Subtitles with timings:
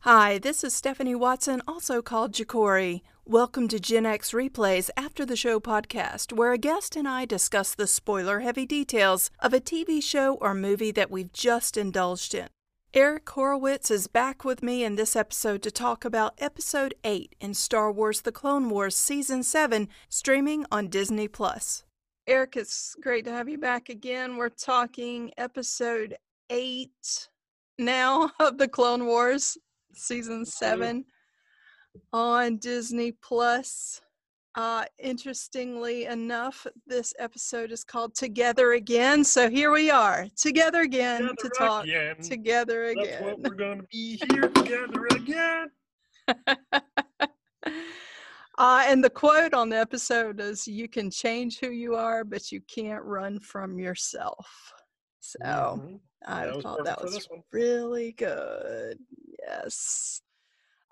[0.00, 3.02] Hi, this is Stephanie Watson, also called Jicori.
[3.26, 7.74] Welcome to Gen X Replays After the Show podcast, where a guest and I discuss
[7.74, 12.48] the spoiler heavy details of a TV show or movie that we've just indulged in.
[12.94, 17.52] Eric Horowitz is back with me in this episode to talk about Episode 8 in
[17.52, 21.84] Star Wars The Clone Wars Season 7, streaming on Disney Plus.
[22.28, 24.36] Eric, it's great to have you back again.
[24.36, 26.16] We're talking Episode
[26.50, 26.88] 8
[27.78, 29.58] now of The Clone Wars
[29.92, 31.04] Season 7
[32.12, 34.00] on Disney Plus.
[34.54, 39.24] Uh, interestingly enough, this episode is called Together Again.
[39.24, 42.16] So here we are, together again Together to talk again.
[42.22, 43.24] together That's again.
[43.24, 45.70] what we're going to be here together again.
[48.58, 52.52] uh, and the quote on the episode is You can change who you are, but
[52.52, 54.72] you can't run from yourself.
[55.20, 56.00] So Mhm.
[56.26, 58.98] I That thought that was really good.
[59.46, 60.22] Yes.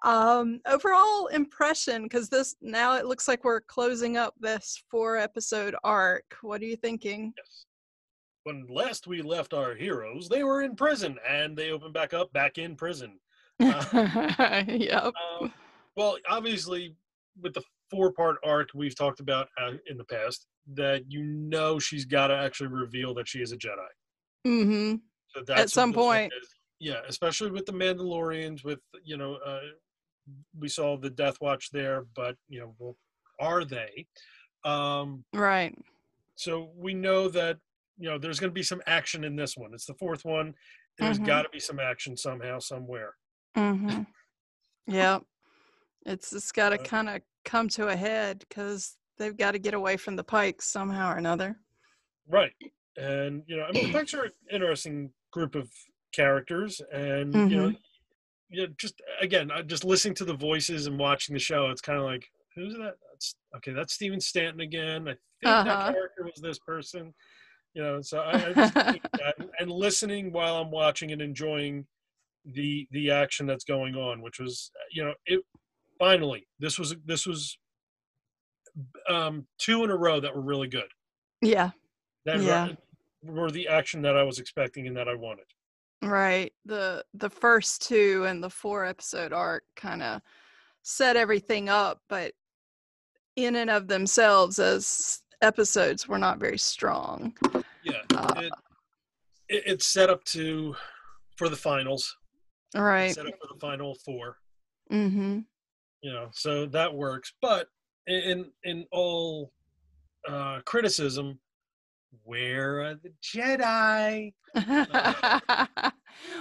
[0.02, 5.76] Um, overall impression, because this now it looks like we're closing up this four episode
[5.84, 6.36] arc.
[6.40, 7.34] What are you thinking?
[7.36, 7.66] Yes.
[8.44, 12.32] When last we left our heroes, they were in prison, and they opened back up,
[12.32, 13.20] back in prison.
[13.60, 15.12] yep.
[15.40, 15.52] Um,
[15.96, 16.96] well, obviously,
[17.40, 22.04] with the four-part arc we've talked about uh, in the past, that you know she's
[22.04, 23.86] got to actually reveal that she is a Jedi.
[24.46, 24.96] Mm-hmm.
[25.34, 26.32] So what some point.
[26.78, 29.60] Yeah, especially with the Mandalorians, with you know, uh,
[30.58, 32.96] we saw the Death Watch there, but you know, well,
[33.38, 34.06] are they?
[34.64, 35.76] Um, Right.
[36.36, 37.58] so we know that
[37.98, 39.74] you know there's going to be some action in this one.
[39.74, 40.54] It's the fourth one.
[40.98, 41.26] There's Mhm.
[41.26, 43.14] got to be some action somehow, somewhere.
[43.56, 44.02] Mm-hmm.
[44.86, 45.22] yep.
[46.06, 49.74] It's it's got to kind of come to a head because they've got to get
[49.74, 51.56] away from the Pikes somehow or another.
[52.28, 52.52] Right.
[52.96, 55.70] And you know, I mean, the Pikes are an interesting group of
[56.12, 57.72] characters, and you know,
[58.48, 61.98] you know, just again, just listening to the voices and watching the show, it's kind
[61.98, 62.26] of like,
[62.56, 62.94] who's that?
[63.12, 63.72] That's okay.
[63.72, 65.02] That's Stephen Stanton again.
[65.02, 65.64] I think Uh-huh.
[65.64, 67.14] that character was this person.
[67.75, 71.86] You know, so I, I just that, and listening while I'm watching and enjoying
[72.44, 75.41] the the action that's going on, which was, you know, it
[76.00, 77.56] finally this was this was
[79.09, 80.91] um two in a row that were really good
[81.43, 81.71] Yeah.
[82.25, 82.72] that Yeah.
[83.22, 85.44] were the action that I was expecting and that I wanted.
[86.03, 86.53] Right.
[86.65, 90.22] The the first two and the four episode arc kind of
[90.83, 92.32] set everything up, but
[93.37, 97.37] in and of themselves as episodes were not very strong.
[97.82, 98.53] Yeah, Uh, it,
[99.50, 100.75] it it's set up to
[101.37, 102.17] for the finals.
[102.75, 103.15] It's right.
[103.15, 104.38] set up for the final four.
[104.91, 105.41] Mm-hmm.
[106.03, 107.33] You know, so that works.
[107.43, 107.69] But
[108.06, 109.53] in in all
[110.28, 111.38] uh, criticism,
[112.25, 114.33] where are the Jedi?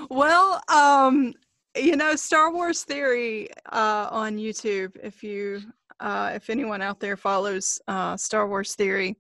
[0.10, 1.34] well, um,
[1.78, 4.96] you know, Star Wars Theory uh, on YouTube.
[5.02, 5.62] If you,
[6.00, 9.18] uh, if anyone out there follows uh, Star Wars Theory,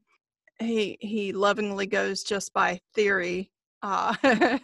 [0.60, 3.52] he he lovingly goes just by Theory.
[3.82, 4.16] Uh,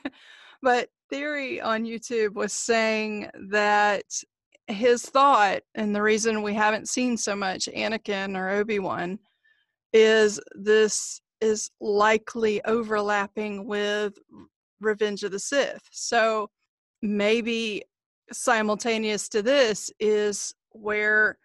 [0.62, 4.04] but Theory on YouTube was saying that
[4.68, 9.20] his thought and the reason we haven't seen so much Anakin or Obi Wan
[9.94, 14.18] is this is likely overlapping with
[14.82, 15.88] Revenge of the Sith.
[15.92, 16.50] So
[17.02, 17.84] maybe
[18.32, 21.38] simultaneous to this is where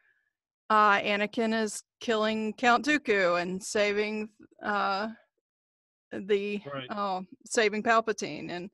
[0.70, 4.30] uh, Anakin is killing Count Dooku and saving
[4.64, 5.08] uh,
[6.12, 6.86] the Right.
[6.90, 8.70] oh, saving Palpatine and.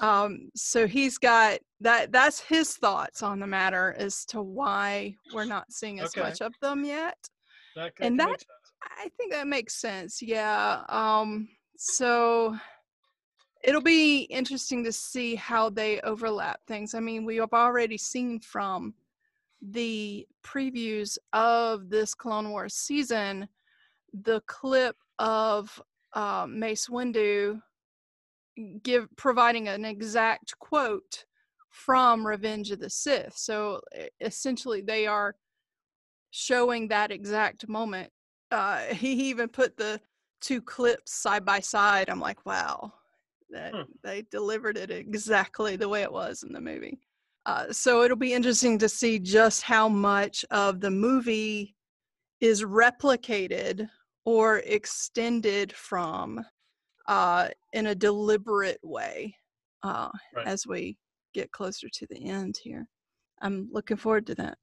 [0.00, 5.44] Um so he's got that that's his thoughts on the matter as to why we're
[5.44, 6.20] not seeing as Okay.
[6.20, 7.18] much of them yet
[7.76, 8.44] That, and that-.
[8.98, 10.20] I think that makes sense.
[10.20, 10.82] Yeah.
[10.88, 12.56] Um so
[13.64, 16.94] it'll be interesting to see how they overlap things.
[16.94, 18.94] I mean, we have already seen from
[19.60, 23.48] the previews of this Clone Wars season
[24.24, 25.80] the clip of
[26.12, 27.62] uh, Mace Windu
[28.82, 31.24] give providing an exact quote
[31.70, 33.36] from Revenge of the Sith.
[33.36, 33.80] So
[34.20, 35.36] essentially, they are
[36.30, 38.10] showing that exact moment.
[38.50, 40.00] Uh, he even put the
[40.40, 42.10] two clips side by side.
[42.10, 42.92] I'm like, wow,
[43.50, 43.82] that Hmm.
[44.02, 46.98] they delivered it exactly the way it was in the movie.
[47.46, 51.74] Uh, so it'll be interesting to see just how much of the movie
[52.40, 53.88] is replicated
[54.24, 56.44] or extended from
[57.06, 59.34] uh, in a deliberate way
[59.82, 60.46] uh, Right.
[60.46, 60.96] as we
[61.34, 62.86] get closer to the end here.
[63.40, 64.58] I'm looking forward to that,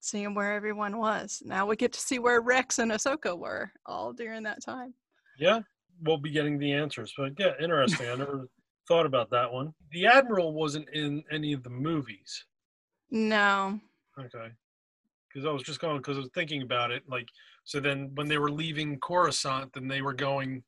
[0.00, 1.42] seeing where everyone was.
[1.44, 4.92] Now we get to see where Rex and Ahsoka were all during that time.
[5.38, 5.60] Yeah,
[6.02, 7.12] we'll be getting the answers.
[7.16, 8.08] But yeah, interesting.
[8.08, 8.48] I never
[8.86, 9.72] thought about that one.
[9.92, 12.44] The Admiral wasn't in any of the movies.
[13.10, 13.80] No.
[14.18, 14.48] Okay.
[15.28, 17.02] Because I was just going because I was thinking about it.
[17.08, 17.28] Like,
[17.64, 20.62] so then when they were leaving Coruscant, then they were going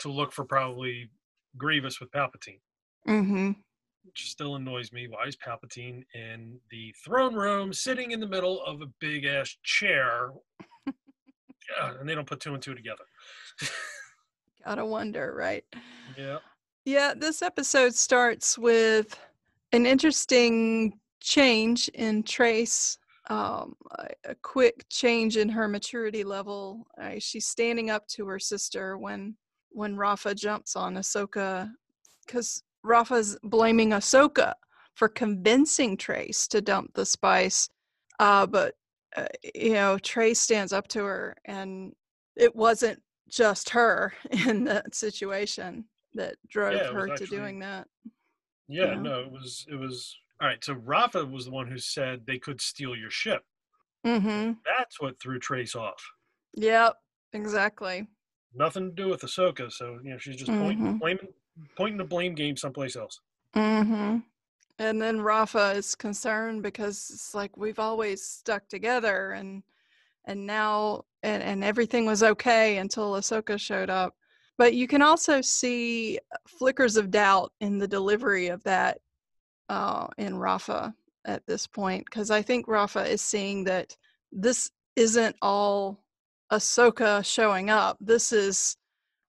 [0.00, 1.10] to look for probably
[1.56, 2.60] Grievous with Palpatine.
[3.08, 3.52] Mm-hmm.
[4.04, 5.08] Which still annoys me.
[5.08, 9.56] Why is Palpatine in the throne room, sitting in the middle of a big ass
[9.62, 10.30] chair?
[10.86, 13.04] yeah, and they don't put two and two together.
[14.64, 15.64] Gotta wonder, right?
[16.16, 16.38] Yeah.
[16.84, 19.18] Yeah, this episode starts with
[19.72, 22.98] an interesting change in Trace.
[23.28, 26.86] Um, a, a quick change in her maturity level.
[27.00, 29.36] Uh, she's standing up to her sister when
[29.70, 31.70] when Rafa jumps on Ahsoka,
[32.26, 34.54] because Rafa's blaming Ahsoka
[34.94, 37.68] for convincing Trace to dump the spice.
[38.18, 38.74] Uh, but
[39.16, 41.92] uh, you know, Trace stands up to her, and
[42.36, 44.12] it wasn't just her
[44.46, 45.84] in that situation
[46.14, 47.86] that drove Yeah, her was to doing that.
[48.68, 48.94] Yeah, Yeah.
[49.00, 50.62] no, it was it was all right.
[50.64, 53.42] So Rafa was the one who said they could steal your ship.
[54.06, 54.52] Mm-hmm.
[54.64, 56.02] That's what threw Trace off.
[56.54, 56.94] Yep.
[57.32, 58.06] Exactly.
[58.54, 59.70] Nothing to do with Ahsoka.
[59.72, 60.98] So you know she's just pointing, Mhm.
[61.00, 61.28] blaming,
[61.76, 63.20] pointing the blame game someplace else.
[63.54, 64.18] Mm-hmm.
[64.78, 69.62] And then Rafa is concerned because it's like we've always stuck together and
[70.24, 74.14] and now and, and everything was okay until Ahsoka showed up.
[74.58, 79.00] But you can also see flickers of doubt in the delivery of that
[79.68, 80.94] uh, in Rafa
[81.24, 83.96] at this point because I think Rafa is seeing that
[84.32, 86.02] this isn't all
[86.52, 87.96] Ahsoka showing up.
[88.00, 88.76] This is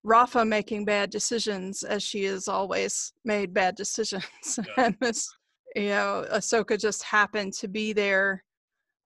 [0.04, 4.24] Rafa making bad decisions as she has always made bad decisions.
[4.58, 4.86] Yeah.
[4.86, 5.30] and this,
[5.76, 8.44] you know, Ahsoka just happened to be there.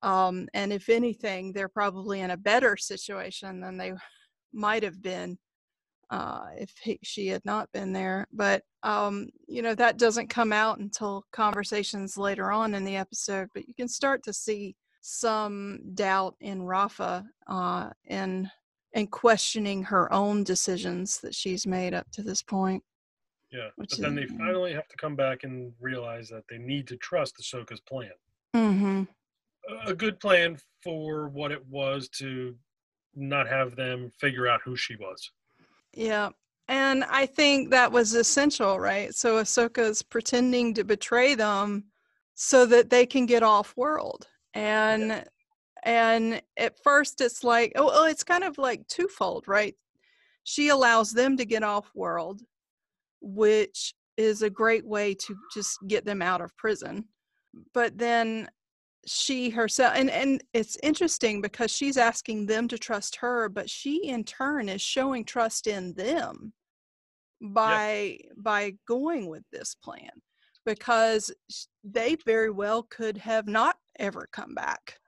[0.01, 3.93] Um, and if anything, they're probably in a better situation than they
[4.53, 5.37] might have been
[6.09, 8.27] uh, if he, she had not been there.
[8.31, 13.49] But, um, you know, that doesn't come out until conversations later on in the episode.
[13.53, 14.75] But you can start to see
[15.07, 18.49] some doubt in Rafa uh, and
[18.95, 22.81] and questioning her own decisions that she's made up to this point.
[23.51, 26.97] Yeah, but then they finally have to come back and realize that they need to
[26.97, 28.09] trust Ahsoka's plan.
[28.55, 29.03] Mm-hmm.
[29.69, 32.55] A- A good plan for what it was to
[33.13, 35.29] not have them figure out who she was.
[35.93, 36.29] Yeah.
[36.67, 39.13] And I think that was essential, right?
[39.13, 41.85] So Ahsoka's pretending to betray them
[42.33, 44.27] so that they can get off world.
[44.55, 45.23] And
[45.83, 49.75] and at first it's like, oh, well, it's kind of like twofold, right?
[50.43, 52.41] She allows them to get off world,
[53.21, 57.05] which is a great way to just get them out of prison.
[57.73, 58.47] But then
[59.05, 64.07] she herself and and it's interesting because she's asking them to trust her but she
[64.07, 66.51] in turn is showing trust in them
[67.41, 70.09] by by going with this plan
[70.65, 71.31] because
[71.83, 74.99] they very well could have not ever come back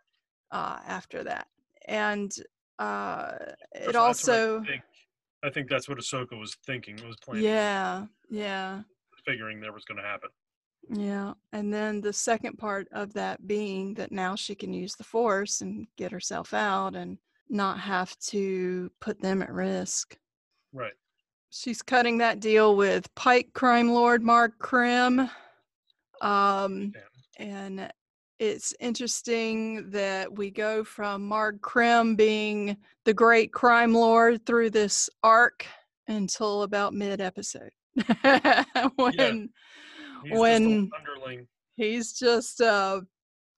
[0.51, 1.47] uh after that
[1.87, 2.35] and
[2.79, 3.33] uh
[3.73, 4.81] it that's I also think,
[5.43, 8.81] I think that's what Ahsoka was thinking, was planning, yeah yeah
[9.25, 10.29] figuring that was going to happen.
[10.89, 11.33] Yeah.
[11.51, 15.59] And then the second part of that being that now she can use the force
[15.59, 17.17] and get herself out and
[17.49, 20.17] not have to put them at risk.
[20.71, 20.93] Right.
[21.49, 25.29] She's cutting that deal with Pike crime lord Marg Krim.
[26.21, 27.45] Um, Yeah.
[27.45, 27.91] and
[28.39, 35.09] it's interesting that we go from Marg Krim being the great crime lord through this
[35.23, 35.65] arc
[36.07, 37.71] until about mid episode.
[38.95, 39.49] when
[40.23, 41.47] He's just a when underling.
[41.75, 43.01] he's just a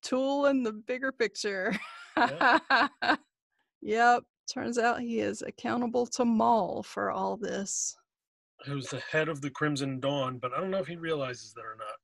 [0.02, 1.74] tool in the bigger picture.
[3.82, 4.24] yep.
[4.52, 7.96] Turns out he is accountable to Maul for all this.
[8.66, 11.62] who's the head of the Crimson Dawn, but I don't know if he realizes that
[11.62, 11.96] or not.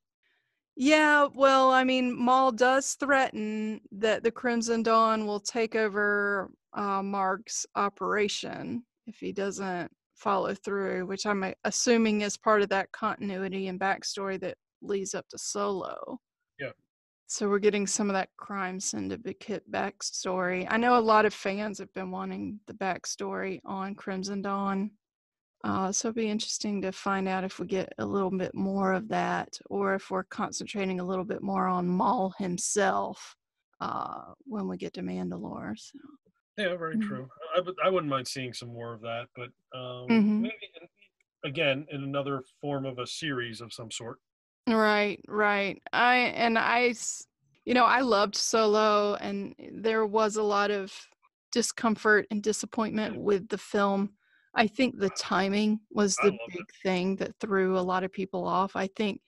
[0.78, 7.02] Yeah, well, I mean, Maul does threaten that the Crimson Dawn will take over uh,
[7.02, 13.68] Marg's operation if he doesn't follow through, which I'm assuming is part of that continuity
[13.68, 16.20] and backstory that leads up to Solo.
[16.60, 16.72] Yeah.
[17.28, 20.68] So we're getting some of that crime syndicate backstory.
[20.70, 24.92] I know a lot of fans have been wanting the backstory on Crimson Dawn.
[25.66, 28.94] Uh, so it'd be interesting to find out if we get a little bit more
[28.94, 33.36] of that or if we're concentrating a little bit more on Maul himself
[33.82, 35.76] uh, when we get to Mandalore.
[35.78, 35.98] So.
[36.56, 37.02] Yeah, very Mhm.
[37.02, 37.30] true.
[37.56, 40.42] I, would, I wouldn't mind seeing some more of that, but um, Mhm.
[40.42, 40.88] maybe in,
[41.44, 44.20] again in another form of a series of some sort.
[44.68, 45.82] Right, right.
[45.94, 46.94] I and I,
[47.66, 50.94] you know, I loved Solo, and there was a lot of
[51.52, 54.16] discomfort and disappointment with the film.
[54.56, 56.58] I think the timing was the loved it.
[56.58, 58.76] big thing that threw a lot of people off.
[58.76, 59.22] I think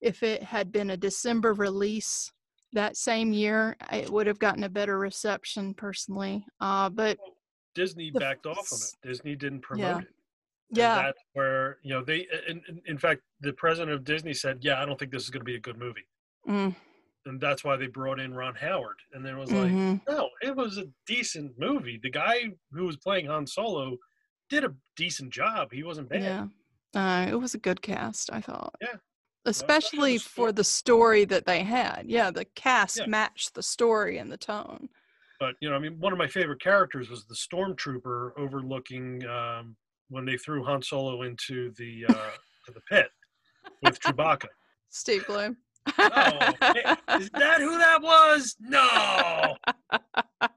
[0.00, 2.30] if it had been a December release
[2.74, 6.44] that same year, it would have gotten a better reception personally.
[6.60, 7.18] Uh, but
[7.74, 9.08] Disney The backed off on s- it.
[9.08, 9.98] Disney didn't promote Yeah.
[10.00, 10.06] it.
[10.70, 12.26] And yeah, that's where you know they.
[12.46, 15.40] In, in, fact, the president of Disney said, "Yeah, I don't think this is going
[15.40, 16.06] to be a good movie,"
[16.46, 16.76] mm,
[17.24, 18.98] and that's why they brought in Ron Howard.
[19.14, 21.98] And then it was like, mhm, no, it was a decent movie.
[22.02, 23.96] The guy who was playing Han Solo
[24.48, 25.72] did a decent job.
[25.72, 26.22] He wasn't bad.
[26.22, 26.46] yeah.
[26.94, 28.74] Uh, it was a good cast, I thought.
[28.80, 28.96] Yeah.
[29.44, 32.04] Especially for the story that they had.
[32.06, 33.06] Yeah, the cast Yeah.
[33.06, 34.88] matched the story and the tone.
[35.40, 39.76] But you know, I mean, one of my favorite characters was the stormtrooper overlooking um,
[40.08, 42.12] when they threw Han Solo into the uh,
[42.66, 43.08] to the pit
[43.82, 44.46] with Chewbacca.
[44.90, 45.56] Steve Blum.
[45.86, 46.38] Oh,
[47.18, 48.56] is that who that was?
[48.60, 49.56] No.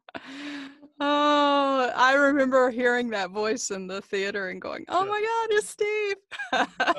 [1.00, 1.71] oh,
[2.12, 5.10] I remember hearing that voice in the theater and going, "Oh Yeah.
[5.12, 6.16] my God, it's Steve!"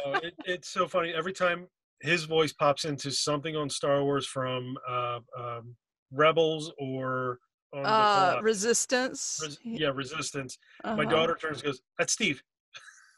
[0.04, 1.66] Oh, it, it's so funny every time
[2.00, 5.76] his voice pops into something on Star Wars from uh, um,
[6.12, 7.40] Rebels or
[7.74, 8.40] on uh.
[8.42, 9.40] Resistance.
[9.42, 10.56] Res- yeah, Resistance.
[10.82, 11.04] My Uh-huh.
[11.04, 12.42] daughter turns and goes, "That's Steve."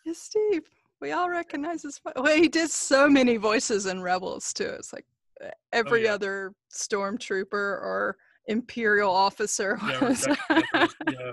[0.04, 0.68] It's Steve.
[1.00, 2.14] We all recognize his voice.
[2.16, 4.64] Well, he did so many voices in Rebels too.
[4.78, 5.06] It's like
[5.44, 6.14] uh, every Oh, yeah.
[6.14, 9.78] other stormtrooper or imperial officer.
[9.88, 10.88] Yeah, was- exactly.
[11.06, 11.32] yeah.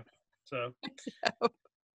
[0.51, 0.73] So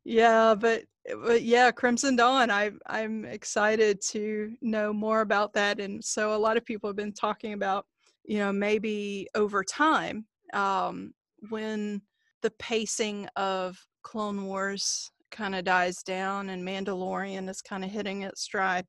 [0.05, 0.83] yeah, but
[1.23, 2.51] but yeah, Crimson Dawn.
[2.51, 6.97] I I'm excited to know more about that, and so a lot of people have
[6.97, 7.87] been talking about,
[8.25, 11.13] you know, maybe over time, um,
[11.51, 12.03] when
[12.43, 18.23] the pacing of Clone Wars kind of dies down and Mandalorian is kind of hitting
[18.23, 18.87] its stride,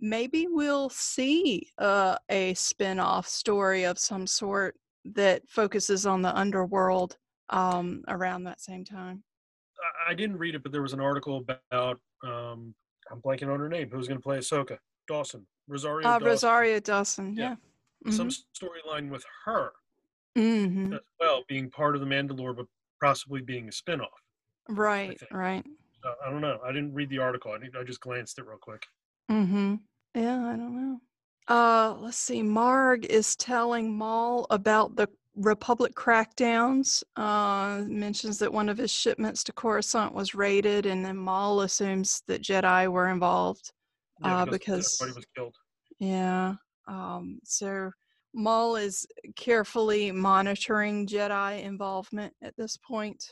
[0.00, 7.16] maybe we'll see uh, a spin-off story of some sort that focuses on the underworld
[7.50, 9.22] um, around that same time.
[10.08, 12.74] I, didn't read it, but there was an article about um,
[13.10, 13.90] I'm blanking on her name.
[13.90, 14.78] Who's going to play Ahsoka?
[15.06, 15.46] Dawson.
[15.68, 16.08] Rosario.
[16.08, 16.26] Uh, Dawson.
[16.28, 17.56] Rosario Dawson, Yeah.
[18.04, 18.12] yeah.
[18.12, 19.72] Some storyline with her
[20.36, 22.66] hmm as well, being part of the Mandalore, but
[23.02, 24.06] possibly being a spinoff.
[24.68, 25.64] Right, right.
[26.24, 26.58] I don't know.
[26.64, 27.52] I didn't read the article.
[27.52, 28.84] I, didn't- I just glanced at it real quick.
[29.30, 29.76] Mm-hmm.
[30.14, 31.00] Yeah, I don't know.
[31.48, 32.42] Uh, let's see.
[32.42, 37.02] Marg is telling Maul about the Republic crackdowns.
[37.16, 42.22] Uh, mentions that one of his shipments to Coruscant was raided, and then Maul assumes
[42.26, 43.72] that Jedi were involved.
[44.22, 45.54] Yeah, Uh, because everybody was killed.
[45.98, 46.54] Yeah.
[46.88, 47.90] Um, so
[48.32, 53.22] Maul is carefully monitoring Jedi involvement at this point.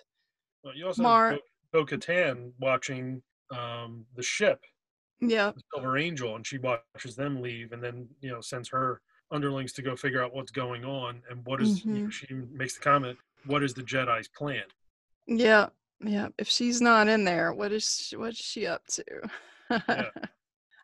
[0.62, 1.40] Well, you also Mar- have
[1.72, 4.60] Bo Katan watching um, the ship,
[5.20, 5.52] Yeah.
[5.54, 9.00] the Silver Angel, and she watches them leave, and then you know sends her
[9.34, 12.12] underlings to go figure out what's going on and what is- you know, Mhm.
[12.12, 14.64] she makes the comment, "What is the Jedi's plan?"
[15.26, 15.68] Yeah,
[16.00, 16.28] yeah.
[16.38, 19.04] If she's not in there, what is she, what's she up to?
[19.70, 20.10] Yeah.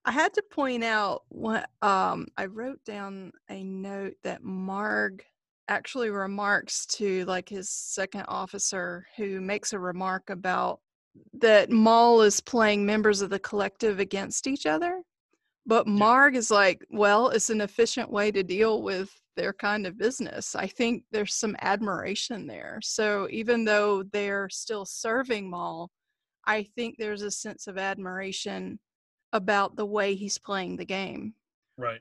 [0.07, 5.25] I had to point out what um I wrote down a note that Marg
[5.69, 10.81] actually remarks to like his second officer who makes a remark about
[11.35, 15.03] that Maul is playing members of the collective against each other.
[15.71, 19.97] But Marg is like, well, it's an efficient way to deal with their kind of
[19.97, 20.57] business.
[20.57, 22.81] I think there's some admiration there.
[22.83, 25.89] So even though they're still serving Maul,
[26.45, 28.81] I think there's a sense of admiration
[29.33, 31.35] about the way he's playing the game.
[31.79, 32.01] Right.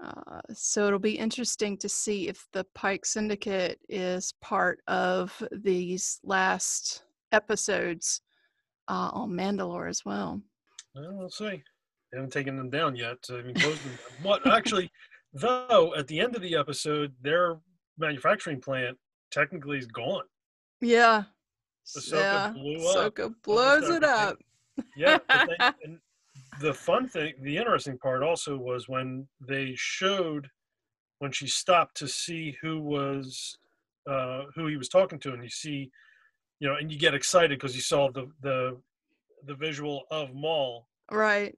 [0.00, 6.20] Uh, so it'll be interesting to see if the Pike Syndicate is part of these
[6.22, 7.02] last
[7.32, 8.20] episodes
[8.86, 10.40] uh, on Mandalore as well.
[10.94, 11.64] Well, we'll see.
[12.10, 13.18] They haven't taken them down yet.
[13.22, 13.98] So, I mean, closed them.
[14.22, 14.90] What actually,
[15.32, 17.58] though, at the end of the episode, their
[17.98, 18.96] manufacturing plant
[19.30, 20.24] technically is gone.
[20.80, 21.24] Yeah.
[21.96, 22.52] Ahsoka yeah.
[22.52, 23.14] blew up.
[23.14, 24.38] Ahsoka blows it up.
[24.96, 25.18] Yeah.
[25.84, 25.98] And
[26.60, 30.48] the fun thing, the interesting part also was when they showed
[31.20, 33.56] when she stopped to see who was
[34.08, 35.90] uh, who he was talking to, and you see,
[36.58, 38.80] you know, and you get excited because you saw the the
[39.46, 41.56] the visual of Maul, Right.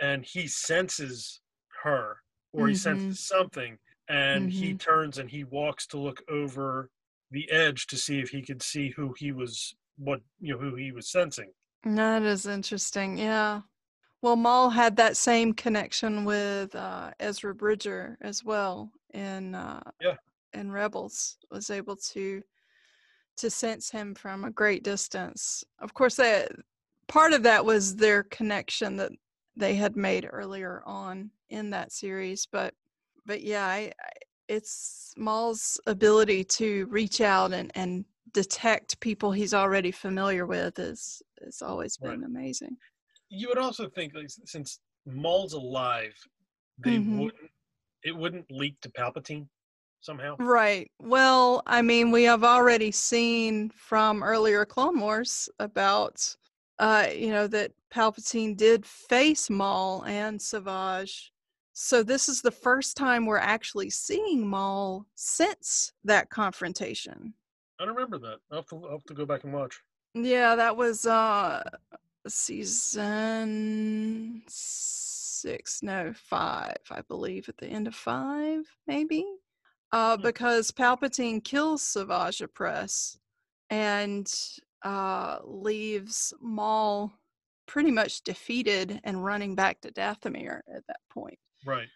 [0.00, 1.40] And he senses
[1.82, 2.22] her
[2.52, 2.78] or he Mhm.
[2.78, 4.78] senses something, and he Mhm.
[4.80, 6.90] turns and he walks to look over
[7.30, 10.74] the edge to see if he could see who he was, what you know, who
[10.76, 11.52] he was sensing.
[11.84, 13.18] That is interesting.
[13.18, 13.62] Yeah.
[14.22, 20.16] Well, Maul had that same connection with uh, Ezra Bridger as well in uh, Yeah.
[20.52, 21.38] in Rebels.
[21.50, 22.42] Was able to
[23.36, 25.62] to sense him from a great distance.
[25.78, 26.52] Of course, that
[27.06, 29.12] part of that was their connection that
[29.56, 32.46] they had made earlier on in that series.
[32.46, 32.74] But
[33.24, 33.92] but yeah, I,
[34.48, 41.22] it's Maul's ability to reach out and and detect people he's already familiar with is
[41.44, 42.24] has always been Right.
[42.24, 42.76] amazing.
[43.28, 46.14] You would also think, like, since Maul's alive,
[46.78, 47.18] they Mhm.
[47.18, 47.50] wouldn't.
[48.04, 49.48] It wouldn't leak to Palpatine
[50.00, 50.38] somehow.
[50.38, 50.90] Right.
[51.00, 56.36] Well, I mean, we have already seen from earlier Clone Wars about,
[56.78, 61.32] uh, you know, that Palpatine did face Maul and Savage.
[61.72, 67.34] So this is the first time we're actually seeing Maul since that confrontation.
[67.78, 68.38] I don't remember that.
[68.50, 69.78] I'll have to, I'll have to go back and watch.
[70.14, 71.62] Yeah, that was uh
[73.06, 79.24] season six, no, five, I believe, at the end of five, maybe.
[79.92, 80.22] Uh, Hmm.
[80.22, 83.18] because Palpatine kills Savage Opress
[83.70, 84.32] and
[84.82, 87.12] uh leaves Maul
[87.66, 91.38] pretty much defeated and running back to Dathomir at that point.
[91.64, 91.88] Right.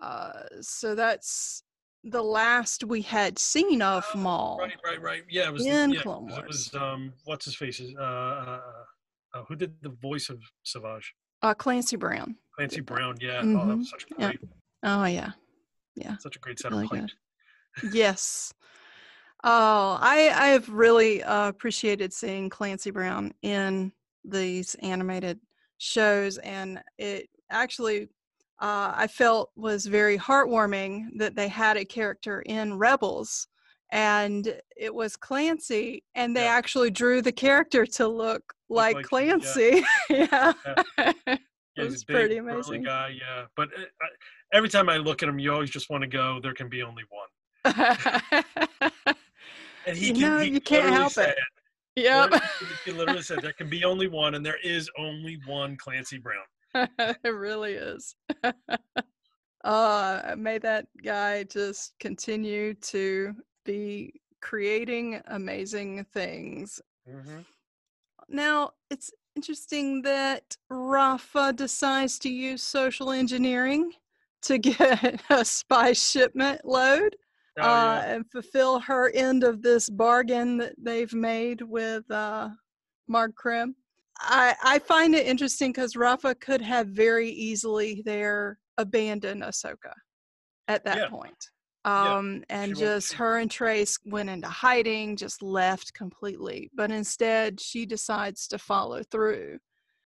[0.00, 1.62] Uh, so that's
[2.04, 4.58] the last we had seen of Maul.
[4.58, 5.22] Right, right, right.
[5.28, 5.66] Yeah, it was.
[5.66, 7.80] In yeah, Clone 'cause It was um, what's his face?
[7.80, 8.60] Uh, uh,
[9.34, 11.12] uh, who did the voice of Savage?
[11.42, 12.36] Uh, Clancy Brown.
[12.54, 12.80] Clancy.
[12.80, 13.16] Brown.
[13.20, 13.40] Yeah.
[13.40, 14.26] Oh, that Mhm, was such a yeah.
[14.28, 14.40] great,
[14.84, 15.32] Oh yeah.
[15.96, 16.16] yeah.
[16.18, 17.10] such a great set Really of.
[17.92, 18.52] Yes.
[19.44, 23.92] Oh, I I have really uh, appreciated seeing Clancy Brown in
[24.30, 25.40] these animated
[25.78, 28.08] shows, and it actually
[28.60, 33.46] uh, I felt was very heartwarming that they had a character in Rebels,
[33.92, 36.54] and it was Clancy, and they Yeah.
[36.54, 39.52] actually drew the character to look like, like him, yeah.
[39.52, 39.84] Clancy.
[40.10, 40.52] yeah.
[41.76, 42.82] Yeah, It was a big, pretty amazing.
[42.82, 43.14] guy.
[43.20, 44.06] Yeah, but uh, I,
[44.52, 46.40] every time I look at him, you always just want to go.
[46.42, 47.28] There can be only one.
[49.86, 50.22] And he You can.
[50.22, 51.38] know, he you can't help said, it.
[52.02, 52.42] Yep.
[52.84, 56.88] He literally said there can be only one, and there is only one Clancy Brown.
[57.24, 58.14] it really is.
[59.64, 66.80] uh, may that guy just continue to be creating amazing things.
[67.08, 67.40] hmm
[68.28, 73.92] Now, it's interesting that Rafa decides to use social engineering
[74.42, 77.16] to get a spy shipment load
[77.58, 78.14] Oh, uh, yeah.
[78.14, 82.48] and fulfill her end of this bargain that they've made with uh,
[83.08, 83.74] Marg Krim.
[84.20, 89.92] I, I find it interesting because Rafa could have very easily there abandoned Ahsoka
[90.66, 91.08] at that Yeah.
[91.08, 91.36] point.
[91.84, 92.16] Yeah.
[92.16, 96.68] Um, and She just her and Trace went into hiding, just left completely.
[96.74, 99.58] But instead, she decides to follow through.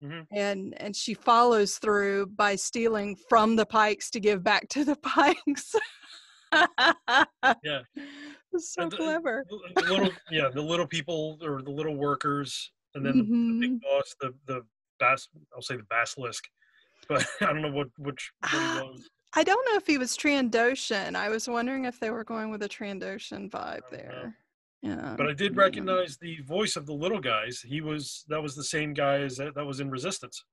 [0.04, 0.26] Mhm.
[0.32, 4.96] And and she follows through by stealing from the Pikes to give back to the
[5.04, 5.76] Pikes.
[7.64, 7.82] Yeah.
[8.54, 9.46] It's so the- clever.
[9.50, 13.58] The, the little, yeah, the little people or the little workers, and then the, the
[13.60, 14.62] big boss, the the
[15.00, 15.28] bas.
[15.56, 16.44] I'll say the basilisk,
[17.08, 19.08] but I don't know what which was.
[19.36, 21.16] I don't know if he was Trandoshan.
[21.16, 23.98] I was wondering if they were going with a Trandoshan vibe don't know.
[23.98, 24.36] there.
[24.82, 25.14] Yeah.
[25.18, 27.62] But I did mm, recognize the voice of the little guys.
[27.62, 30.44] He was that was the same guy as that, that was in Resistance.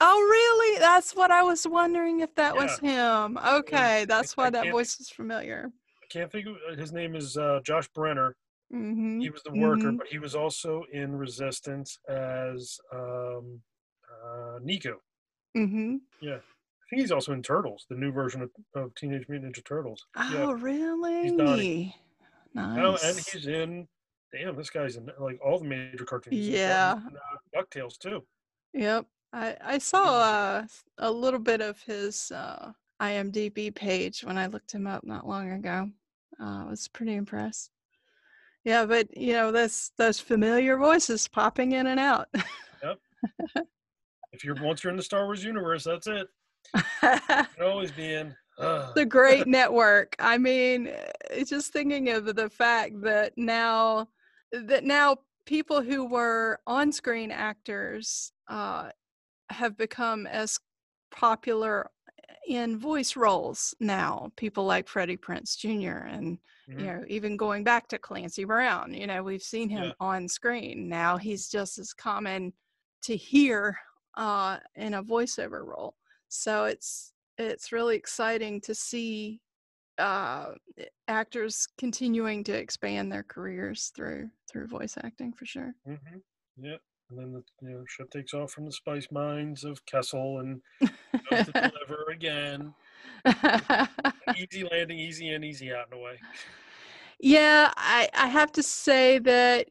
[0.00, 0.78] Oh, really?
[0.78, 3.38] That's what I was wondering if that was him.
[3.38, 5.70] Okay, that's I why that voice is familiar.
[6.02, 8.32] I can't think of his name is uh, Josh Brener.
[8.70, 9.98] hmm He was the worker, mhm.
[9.98, 13.60] but he was also in Resistance as um,
[14.10, 14.94] uh, Neeku.
[15.54, 19.64] hmm I think he's also in Turtles, the new version of, of Teenage Mutant Ninja
[19.64, 20.06] Turtles.
[20.16, 21.36] Oh, really?
[21.36, 21.96] Donnie.
[22.54, 22.78] Nice.
[23.02, 23.88] Oh, and he's in.
[24.32, 26.36] Damn, this guy's in like all the major cartoons.
[26.36, 26.94] Yeah.
[26.94, 28.24] he's in, uh, Ducktales too.
[28.72, 29.06] Yep.
[29.32, 30.66] I, I saw uh,
[30.98, 35.52] a little bit of his uh, IMDb page when I looked him up not long
[35.52, 35.90] ago.
[36.40, 37.70] Uh, I was pretty impressed.
[38.64, 42.28] Yeah, but you know, this those familiar voices popping in and out.
[42.82, 42.98] Yep.
[44.32, 46.28] if you're once you're in the Star Wars universe, that's it.
[47.60, 48.34] Always be in.
[48.58, 50.16] The great network.
[50.18, 50.88] I mean,
[51.30, 54.08] eh, just thinking of the fact that now
[54.52, 58.90] that now people who were on-screen actors uh,
[59.50, 60.58] have become as
[61.10, 61.90] popular
[62.48, 64.30] in voice roles now.
[64.36, 66.06] People like Freddie Prinze Jr.
[66.06, 66.80] and Mhm.
[66.80, 68.92] you know even going back to Clancy Brown.
[68.94, 69.92] You know, we've seen him Yeah.
[70.00, 70.88] on screen.
[70.88, 72.52] Now he's just as common
[73.02, 73.78] to hear
[74.14, 75.96] uh, in a voiceover role.
[76.28, 79.40] So it's it's really exciting to see
[79.98, 80.54] uh,
[81.08, 85.74] actors continuing to expand their careers through through voice acting for sure.
[85.86, 86.18] Mm-hmm.
[86.64, 86.80] Yep.
[87.10, 90.60] And then the you know, ship takes off from the spice mines of Kessel and
[91.30, 92.74] goes to deliver again.
[94.36, 96.18] Easy landing, easy in, easy out in a way.
[97.20, 99.68] yeah, I I have to say that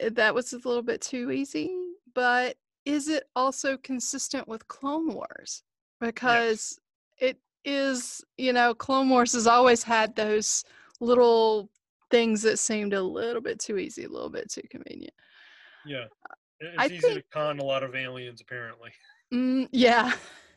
[0.00, 1.70] that was a little bit too easy,
[2.14, 5.62] but is it also consistent with Clone Wars?
[6.00, 6.78] Because
[7.18, 10.64] it is, you know, Clone Wars has always had those
[11.00, 11.70] little
[12.10, 15.14] things that seemed a little bit too easy, a little bit too convenient.
[15.86, 16.04] Yeah,
[16.60, 18.90] it's I easy think- to con a lot of aliens apparently.
[19.30, 20.10] Mm, yeah.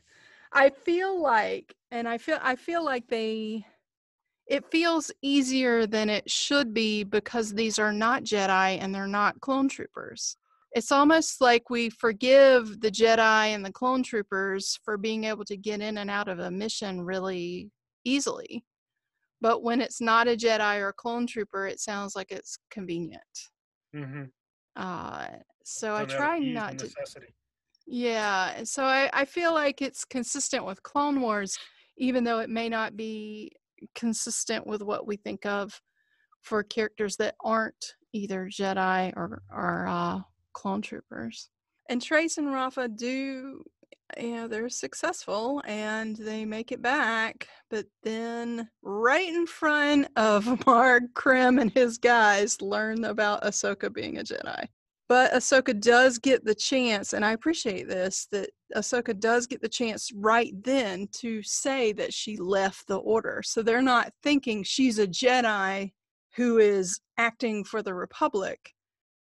[0.53, 3.65] I feel like and I feel I feel like they
[4.47, 9.41] it feels easier than it should be because these are not Jedi and they're not
[9.41, 10.37] clone troopers.
[10.73, 15.57] It's almost like we forgive the Jedi and the clone troopers for being able to
[15.57, 17.69] get in and out of a mission really
[18.05, 18.63] easily.
[19.41, 23.21] But when it's not a Jedi or a clone trooper, it sounds like it's convenient.
[23.93, 24.23] Mm-hmm.
[24.77, 25.27] Uh,
[25.63, 27.33] so I try not to necessity.
[27.85, 31.57] yeah, and so I, I feel like it's consistent with Clone Wars,
[31.97, 33.51] even though it may not be
[33.95, 35.81] consistent with what we think of
[36.41, 40.19] for characters that aren't either Jedi or or uh,
[40.53, 41.49] clone troopers.
[41.89, 43.63] And Trace and Rafa do,
[44.17, 50.65] you know, they're successful and they make it back, but then right in front of
[50.65, 54.67] Marg Krim and his guys learn about Ahsoka being a Jedi.
[55.11, 59.67] But Ahsoka does get the chance, and I appreciate this, that Ahsoka does get the
[59.67, 63.41] chance right then to say that she left the order.
[63.43, 65.91] So they're not thinking she's a Jedi
[66.37, 68.71] who is acting for the Republic.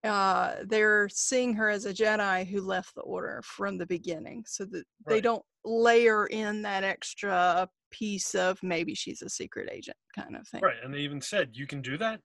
[0.02, 4.64] Uh, they're seeing her as a Jedi who left the order from the beginning, so
[4.64, 10.34] that they don't layer in that extra piece of maybe she's a secret agent kind
[10.34, 10.62] of thing.
[10.62, 12.20] Right, and they even said you can do that.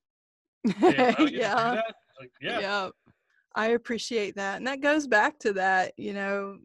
[0.80, 1.82] They allow you to do yeah.
[2.22, 2.89] Like, yeah, yeah
[3.56, 6.58] i appreciate that and that goes back to that you know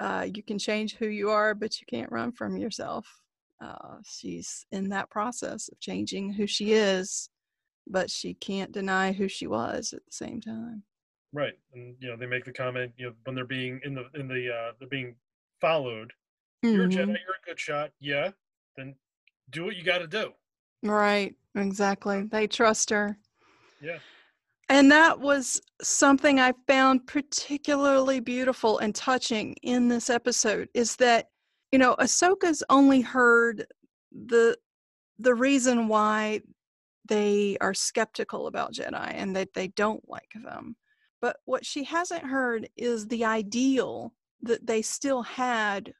[0.00, 3.06] uh, you can change who you are but you can't run from yourself
[3.62, 7.30] uh, she's in that process of changing who she is
[7.86, 10.82] but she can't deny who she was at the same time
[11.32, 11.54] right.
[11.74, 14.28] And you know they make the comment, you know, when they're being in the in
[14.28, 15.14] the uh they're being
[15.60, 16.12] followed.
[16.62, 17.06] You're a Jedi.
[17.06, 17.06] Mhm.
[17.08, 17.90] You're a good shot.
[18.00, 18.30] Yeah,
[18.76, 18.94] then
[19.50, 20.32] do what you got to do.
[20.82, 23.16] right exactly they trust her
[23.80, 23.98] Yeah.
[24.68, 31.26] And that was something I found particularly beautiful and touching in this episode is that,
[31.70, 33.66] you know, Ahsoka's only heard
[34.12, 34.56] the
[35.18, 36.40] the reason why
[37.08, 40.76] they are skeptical about Jedi and that they don't like them.
[41.20, 45.92] But what she hasn't heard is the ideal that they still had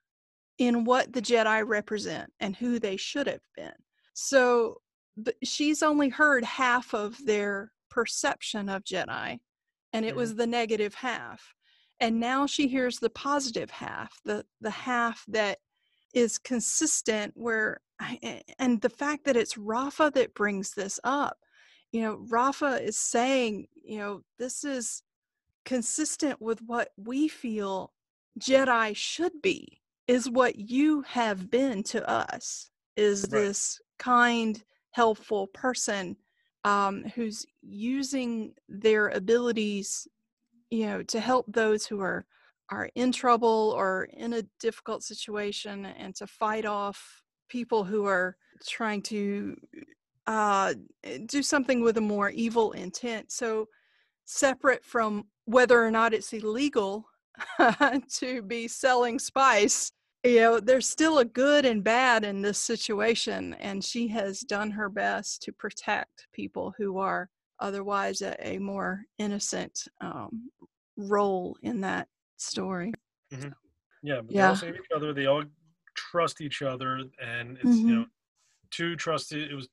[0.59, 3.73] in what the Jedi represent and who they should have been.
[4.15, 4.81] So
[5.43, 9.39] she's only heard half of their perception of Jedi,
[9.93, 10.39] and it was mm-hmm.
[10.39, 11.55] the negative half.
[12.01, 15.59] And now she hears the positive half, the the half that
[16.13, 17.33] is consistent.
[17.37, 21.39] Where I- and the fact that it's Rafa that brings this up,
[21.93, 25.03] you know, Rafa is saying, you know, this is
[25.65, 27.93] consistent with what we feel
[28.41, 29.81] Jedi should be.
[30.07, 32.71] Is what you have been to us.
[32.97, 33.31] Is Right.
[33.31, 36.17] this kind, helpful person
[36.65, 40.09] um, who's using their abilities,
[40.71, 42.27] you know, to help those who are
[42.71, 48.37] are in trouble or in a difficult situation, and to fight off people who are
[48.67, 49.57] trying to
[50.27, 50.73] uh,
[51.27, 53.31] do something with a more evil intent.
[53.31, 53.69] So
[54.25, 57.07] separate from whether or not it's illegal
[58.19, 59.93] to be selling spice
[60.25, 64.71] you know there's still a good and bad in this situation and she has done
[64.71, 67.29] her best to protect people who are
[67.61, 70.51] otherwise a, a more innocent um,
[70.97, 72.93] role in that story
[74.03, 75.13] Yeah, but they all save each other.
[75.15, 75.45] They all
[75.95, 77.89] trust each other, and it's Mm-hmm.
[77.89, 78.07] you know
[78.71, 79.51] two trusted.
[79.51, 79.69] It was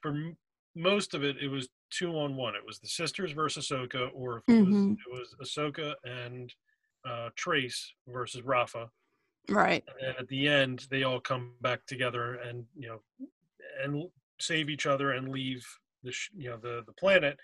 [0.00, 0.36] for m-
[0.74, 1.36] most of it.
[1.40, 2.54] It was two on one.
[2.56, 4.66] It was the sisters versus Ahsoka, or if it Mhm.
[4.66, 6.52] was it was Ahsoka and
[7.08, 8.90] uh, Trace versus Rafa.
[9.48, 13.00] Right And at the end, they all come back together and you know
[13.82, 14.04] and
[14.40, 15.64] save each other and leave
[16.02, 17.38] the sh- you know the the planet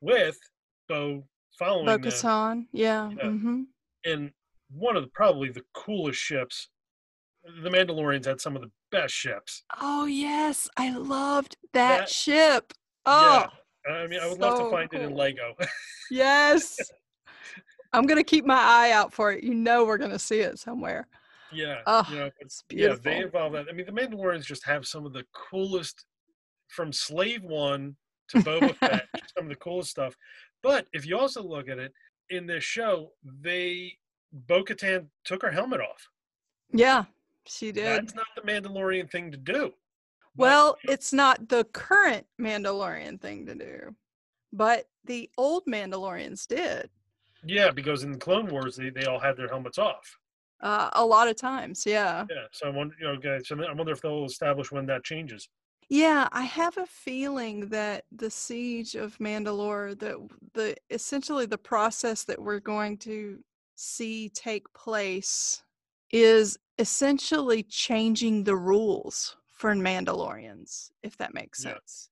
[0.00, 0.38] with
[0.88, 1.24] Bo
[1.58, 3.30] following them Bo-Katan, yeah, Yeah.
[3.30, 3.62] hmm
[4.04, 4.32] in
[4.72, 6.68] one of the probably the coolest ships.
[7.62, 9.62] The Mandalorians had some of the best ships.
[9.80, 12.72] oh yes i loved that, That- ship
[13.06, 13.46] oh
[13.86, 13.92] Yeah.
[13.94, 15.14] I mean, I would love to so find it in.
[15.14, 15.54] Lego.
[16.10, 16.76] yes
[17.92, 21.06] i'm gonna keep my eye out for it you know we're gonna see it somewhere
[21.52, 23.66] yeah, Oh, you know, but it's yeah, they evolve that.
[23.68, 26.04] I mean, the Mandalorians just have some of the coolest,
[26.68, 27.96] from Slave One
[28.28, 30.16] to Boba Fett, some of the coolest stuff.
[30.62, 31.92] But if you also look at it
[32.28, 33.96] in this show, they
[34.32, 36.08] Bo-Katan took her helmet off.
[36.72, 37.04] yeah
[37.46, 39.72] she did That's not the Mandalorian thing to do.
[40.36, 43.96] But, Well, it's not the current Mandalorian thing to do,
[44.52, 46.90] but the old Mandalorians did
[47.44, 50.18] yeah, because in the Clone Wars, they, they all had their helmets off.
[50.62, 51.84] Uh, a lot of times.
[51.86, 52.26] Yeah.
[52.30, 55.04] Yeah, so I wonder, you know, guys, so I wonder if they'll establish when that
[55.04, 55.48] changes.
[55.88, 60.16] Yeah, I have a feeling that the siege of Mandalore, that
[60.54, 63.40] the essentially the process that we're going to
[63.74, 65.64] see take place
[66.12, 72.08] is essentially changing the rules for Mandalorians, if that makes sense.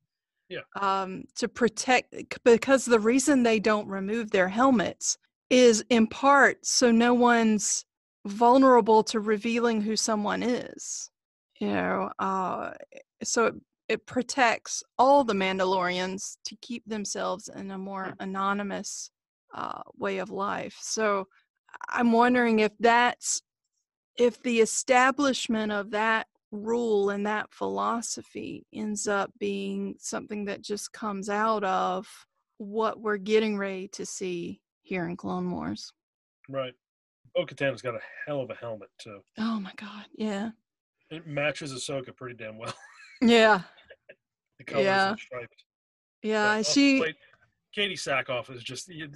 [0.49, 0.61] Yeah.
[0.81, 5.19] Um, to protect because the reason they don't remove their helmets
[5.51, 7.85] is in part so no one's
[8.29, 11.11] vulnerable to revealing who someone is.
[11.61, 12.71] You know, uh,
[13.25, 13.55] so it,
[13.89, 19.11] it protects all the Mandalorians to keep themselves in a more anonymous
[19.55, 20.77] uh, way of life.
[20.81, 21.27] So
[21.89, 23.43] I'm wondering if that's
[24.17, 30.93] if the establishment of that rule and that philosophy ends up being something that just
[30.93, 32.09] comes out of
[32.59, 35.93] what we're getting ready to see here in Clone Wars.
[36.49, 36.75] Right.
[37.35, 39.21] Bo Katan's got a hell of a helmet, too.
[39.39, 40.51] Oh my god, yeah.
[41.11, 42.75] It matches Ahsoka pretty damn well.
[43.23, 43.63] Yeah.
[44.59, 45.11] the colors Yeah.
[45.11, 45.65] and stripes.
[46.23, 47.17] Yeah, But, uh, she wait,
[47.77, 49.11] Katee Sackhoff is just, you-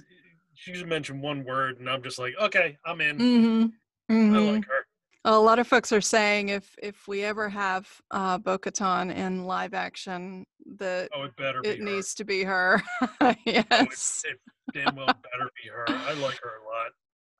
[0.55, 3.17] she just mentioned one word, and I'm just like, okay, I'm in.
[3.17, 3.71] mhm.
[4.09, 4.53] I Mhm.
[4.55, 4.85] like her.
[5.25, 9.73] A lot of folks are saying if if we ever have uh Bo-Katan in live
[9.73, 10.45] action
[10.77, 11.85] that Oh, it better be it her.
[11.85, 12.83] needs to be her.
[13.21, 14.23] Oh, it, yes.
[14.25, 14.37] it
[14.73, 15.85] damn well better be her.
[15.89, 16.91] I like her a lot.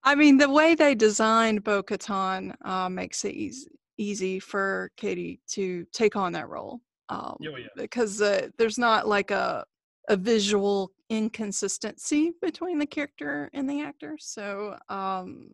[0.03, 5.39] I mean, the way they designed Bo Katan uh, makes it easy, easy for Katie
[5.49, 6.81] to take on that role.
[7.09, 7.67] Um, Oh, yeah.
[7.75, 9.65] Because uh, there's not like a,
[10.09, 14.17] a visual inconsistency between the character and the actor.
[14.19, 15.51] So, um,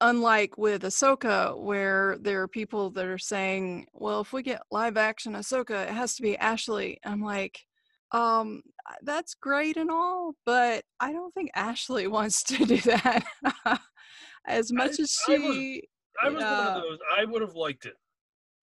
[0.00, 4.96] unlike with Ahsoka, where there are people that are saying, well, if we get live
[4.96, 6.98] action Ahsoka, it has to be Ashley.
[7.04, 7.60] I'm like,
[8.12, 8.62] um,
[9.02, 13.24] that's great and all, but I don't think Ashley wants to do that.
[14.46, 15.82] as much as I was- she,
[16.22, 16.98] I was one of those.
[17.16, 17.94] I would have liked it.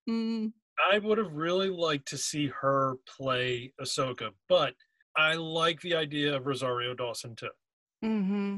[0.09, 0.51] mm,
[0.91, 4.73] I would have really liked to see her play Ahsoka, but
[5.15, 7.49] I like the idea of Rosario Dawson too.
[8.01, 8.57] hmm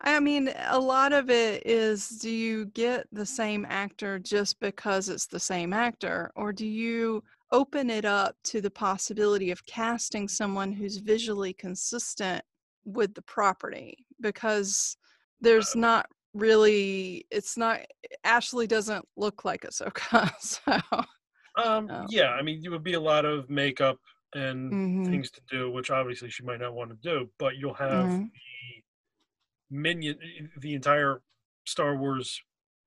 [0.00, 5.08] I mean, a lot of it is do you get the same actor just because
[5.08, 10.28] it's the same actor, or do you open it up to the possibility of casting
[10.28, 12.44] someone who's visually consistent
[12.84, 14.06] with the property?
[14.20, 14.96] Because
[15.40, 17.80] there's not really, it's not,
[18.24, 20.30] Ashley doesn't look like Ahsoka.
[20.40, 21.04] So,
[21.56, 23.98] Um, yeah, I mean, it would be a lot of makeup
[24.34, 25.04] and Mhm.
[25.10, 27.30] things to do, which obviously she might not want to do.
[27.38, 28.30] But you'll have Mhm.
[28.32, 28.82] the
[29.70, 30.18] minion,
[30.58, 31.22] the entire
[31.66, 32.42] Star Wars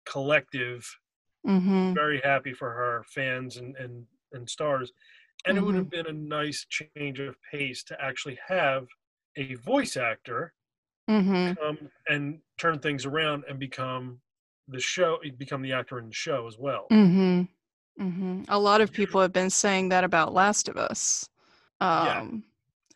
[0.06, 1.00] collective,
[1.46, 4.92] hmm very happy for her fans and and and stars,
[5.46, 5.80] and it would Mhm.
[5.80, 8.88] have been a nice change of pace to actually have
[9.38, 10.54] a voice actor
[11.08, 14.22] hmm come and turn things around and become
[14.68, 16.86] the show, become the actor in the show as well.
[16.90, 17.44] hmm
[17.98, 21.30] hmm A lot of people have been saying that about Last of Us,
[21.80, 22.20] Yeah.
[22.22, 22.44] um,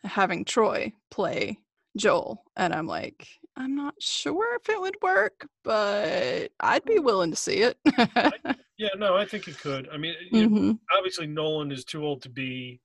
[0.04, 1.58] having Troy play
[1.96, 7.30] Joel, and I'm like, I'm not sure if it would work, but I'd be willing
[7.30, 7.78] to see it.
[8.78, 9.88] Yeah, no, I think it could.
[9.90, 12.78] I mean, you- hmm obviously Nolan is too old to be,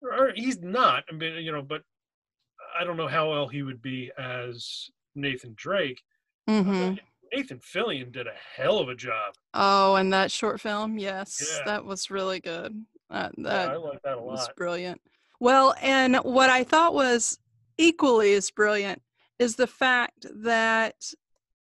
[0.00, 1.02] or he's not.
[1.10, 1.82] I mean, you know, but
[2.78, 6.00] I don't know how well he would be as Nathan Drake.
[6.46, 6.94] hmm
[7.34, 9.34] Nathan Fillion did a hell of a job.
[9.52, 11.62] Oh, and that short film, yes, Yeah.
[11.64, 12.86] that was really good.
[13.10, 14.54] Yeah, that I like that a was lot.
[14.56, 15.00] brilliant.
[15.40, 17.36] Well, and what I thought was
[17.78, 19.02] equally as brilliant
[19.38, 21.12] is the fact that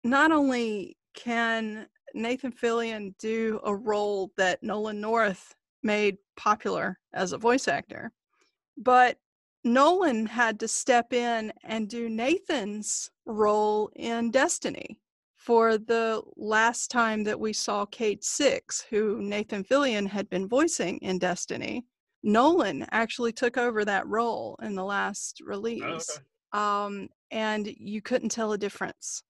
[0.05, 7.39] not only can Nathan Fillion do a role that Nolan North made popular as a
[7.39, 8.13] voice actor,
[8.77, 9.19] but
[9.65, 15.01] Nolan had to step in and do Nathan's role in Destiny
[15.37, 20.99] for the last time that we saw Cayde Six, who Nathan Fillion had been voicing
[20.99, 21.85] in Destiny.
[22.23, 26.19] Nolan actually took over that role in the last Oh, release.
[26.19, 26.25] okay.
[26.53, 29.23] Um, and you couldn't tell a difference.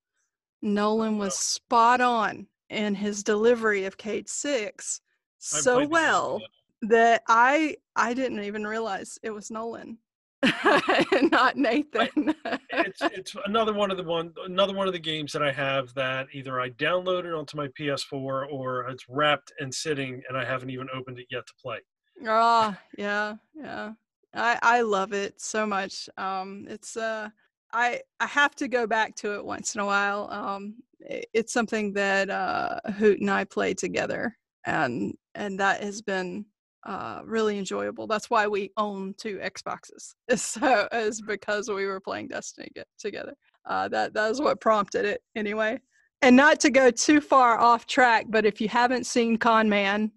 [0.63, 5.01] Nolan was spot on in his delivery of Cayde Six
[5.39, 6.43] so played the game, well
[6.83, 9.99] that I I didn't even realize it was Nolan
[11.31, 12.35] not Nathan.
[12.71, 15.93] It's it's another one of the one another one of the games that I have
[15.95, 18.13] that either I downloaded onto my PS4
[18.53, 21.79] or it's wrapped and sitting and I haven't even opened it yet to play.
[22.27, 23.93] Ah, yeah, yeah.
[24.35, 26.09] I I love it so much.
[26.17, 27.31] Um, it's uh,
[27.77, 30.29] I I have to go back to it once in a while.
[30.31, 30.77] Um,
[31.11, 36.47] i- it's something that uh, Hoot and I play together, and and that has been
[36.87, 38.07] uh really enjoyable.
[38.07, 40.15] That's why we own two Xboxes.
[40.37, 43.35] So is because we were playing Destiny get- together.
[43.69, 45.81] Uh, that that is what prompted it anyway.
[46.23, 50.11] And not to go too far off track, but if you haven't seen Con Man,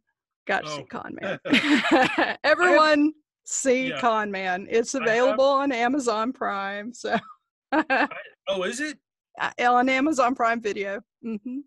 [0.48, 0.78] Got to Oh.
[0.78, 1.39] see Con Man.
[2.43, 3.13] Everyone
[3.45, 4.00] see Yeah.
[4.00, 4.67] Con Man.
[4.69, 6.93] It's available on Amazon Prime.
[6.93, 7.17] So
[8.48, 8.98] Oh, is it?
[9.60, 11.02] on Amazon Prime Video.
[11.24, 11.60] hmm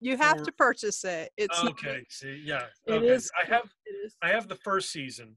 [0.00, 1.30] You have For- to purchase it.
[1.36, 2.04] It's not- Okay.
[2.10, 2.66] See, yeah.
[2.86, 3.06] It okay.
[3.08, 4.14] is- I have it is.
[4.22, 5.36] I have the first season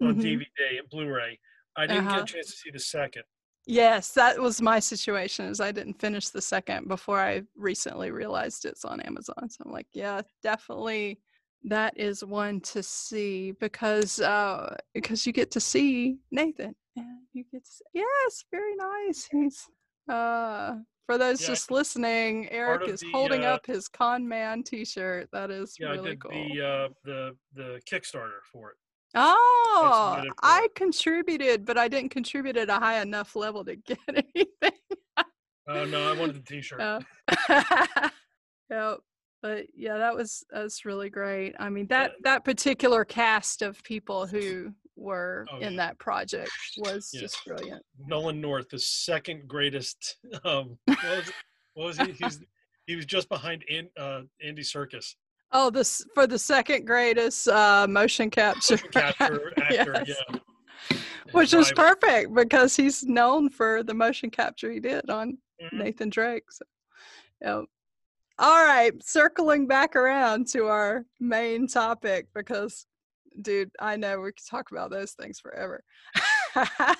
[0.00, 0.22] on Mhm.
[0.22, 1.38] DVD and Blu-ray.
[1.76, 2.22] I didn't get Uh-huh.
[2.22, 3.24] a chance to see the second.
[3.66, 5.46] Yes, that was my situation.
[5.46, 9.50] Is I didn't finish the second before I recently realized it's on Amazon.
[9.50, 11.20] So I'm like, yeah, definitely
[11.66, 17.44] that is one to see because uh because you get to see Nathan and you
[17.52, 19.28] get to see, yes, very nice.
[19.32, 19.66] He's
[20.08, 20.76] uh
[21.06, 25.28] for those Yeah, just listening, Eric is the, holding uh, up his con man t-shirt.
[25.32, 26.30] That is Yeah, really cool.
[26.32, 28.76] the uh, the the Kickstarter for it.
[29.14, 30.74] Oh, for I it.
[30.74, 34.78] contributed, but I didn't contribute at a high enough level to get anything.
[35.68, 36.80] Oh no, I wanted the T-shirt.
[36.80, 37.00] Uh,
[38.70, 38.98] yep.
[39.46, 41.54] But yeah, that was that's really great.
[41.60, 42.16] I mean that Yeah.
[42.32, 45.76] that particular cast of people who were Oh, in yeah.
[45.86, 47.84] that project was just brilliant.
[48.08, 50.16] Nolan North, the second greatest.
[50.44, 51.32] Um, what was,
[51.74, 52.10] what was he?
[52.12, 52.40] He's,
[52.86, 55.14] he was just behind An, uh, Andy Serkis,
[55.52, 60.04] Oh, this for the second greatest uh, motion capture, motion capture actor.
[60.06, 60.20] Yes.
[60.28, 60.98] Yeah,
[61.32, 65.72] which is perfect because he's known for the motion capture he did on Mhm.
[65.84, 66.50] Nathan Drake.
[66.50, 66.64] So,
[67.40, 67.64] yep.
[68.38, 72.86] All right, circling back around to our main topic because,
[73.40, 75.82] dude, I know we could talk about those things forever.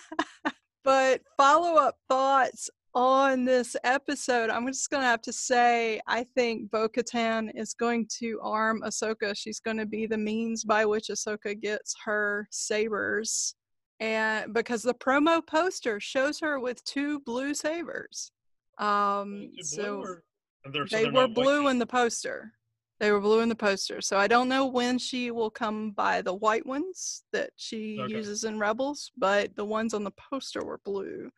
[0.84, 4.48] but follow up thoughts on this episode.
[4.48, 8.82] I'm just going to have to say, I think Bo Katan is going to arm
[8.86, 9.36] Ahsoka.
[9.36, 13.54] She's going to be the means by which Ahsoka gets her sabers.
[14.00, 18.32] And because the promo poster shows her with two blue sabers.
[18.78, 20.22] Um, Blue so or- and
[20.70, 22.52] they're- so they were not white blue in the poster.
[22.98, 24.00] They were blue in the poster.
[24.00, 28.12] So I don't know when she will come by the white ones that she Okay.
[28.14, 31.30] uses in Rebels, but the ones on the poster were blue.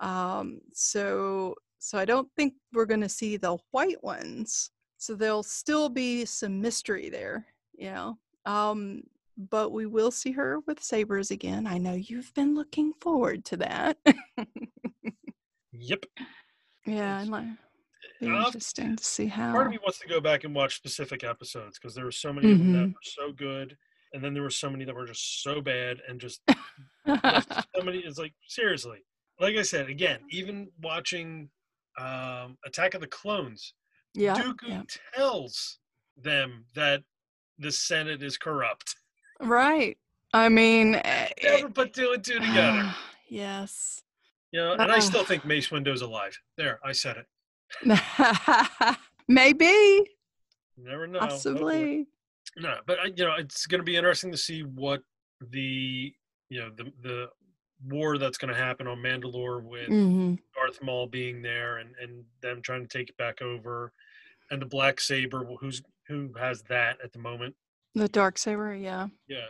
[0.00, 4.70] Um, so so I don't think we're going to see the white ones.
[4.98, 8.18] So there'll still be some mystery there, you know.
[8.46, 9.02] Um,
[9.36, 11.66] but we will see her with sabers again.
[11.66, 13.96] I know you've been looking forward to that.
[15.72, 16.04] Yep.
[16.86, 17.46] yeah, and like
[18.26, 19.52] be I'll- interesting to see how.
[19.52, 22.32] Part of me wants to go back and watch specific episodes because there were so
[22.32, 23.76] many of them that were so good,
[24.12, 26.40] and then there were so many that were just so bad and just
[27.06, 27.98] left so many.
[27.98, 28.98] It's like seriously,
[29.40, 31.48] like I said again, even watching
[31.98, 33.74] um, Attack of the Clones,
[34.14, 34.82] yeah, Dooku yeah.
[35.14, 35.78] tells
[36.16, 37.02] them that
[37.58, 38.94] the Senate is corrupt.
[39.40, 39.96] Right.
[40.34, 42.94] I mean, eh, Never put two and two together.
[43.28, 44.02] yes.
[44.52, 46.38] You know, and I still think Mace Windu's alive.
[46.58, 47.26] There, I said it.
[49.28, 50.04] Maybe, You
[50.84, 51.20] never know.
[51.20, 51.26] Hopefully.
[51.54, 52.06] possibly.
[52.58, 55.02] No, but I, you know, it's going to be interesting to see what
[55.50, 56.12] the
[56.48, 57.28] you know the the
[57.88, 62.24] war that's going to happen on Mandalore with hmm Darth Maul being there and and
[62.42, 63.92] them trying to take it back over,
[64.50, 67.54] and the black saber who's who has that at the moment.
[67.94, 69.08] The dark saber, yeah.
[69.28, 69.46] Yeah,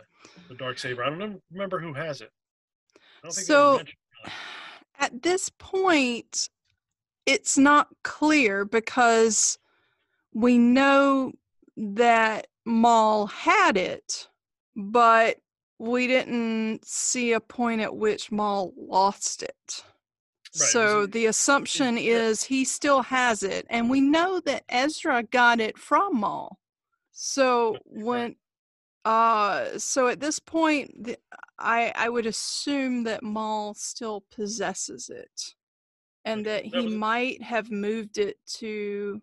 [0.49, 1.03] the dark saber.
[1.03, 2.29] I don't remember who has it.
[2.95, 4.31] I don't think So- they mentioned it.
[4.99, 6.49] At this point,
[7.25, 9.57] it's not clear because
[10.33, 11.31] we know
[11.77, 14.27] that Maul had it,
[14.75, 15.37] but
[15.79, 19.83] we didn't see a point at which Maul lost it.
[20.55, 25.59] Right, so the assumption is he still has it, and we know that Ezra got
[25.59, 26.59] it from Maul.
[27.11, 28.35] So when,
[29.03, 31.17] uh, so at this point, the,
[31.57, 35.55] I I would assume that Maul still possesses it,
[36.25, 39.21] and that he might have moved it to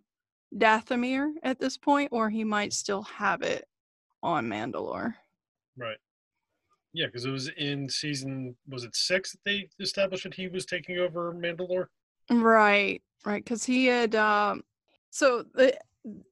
[0.57, 3.67] Dathomir at this point, or he might still have it
[4.23, 5.15] on Mandalore.
[5.77, 5.97] Right.
[6.93, 10.67] Yeah, because it was in season was it six that they established that he was
[10.67, 11.87] taking over Mandalore.
[12.31, 14.63] Right, right, because he had um
[15.11, 15.77] so the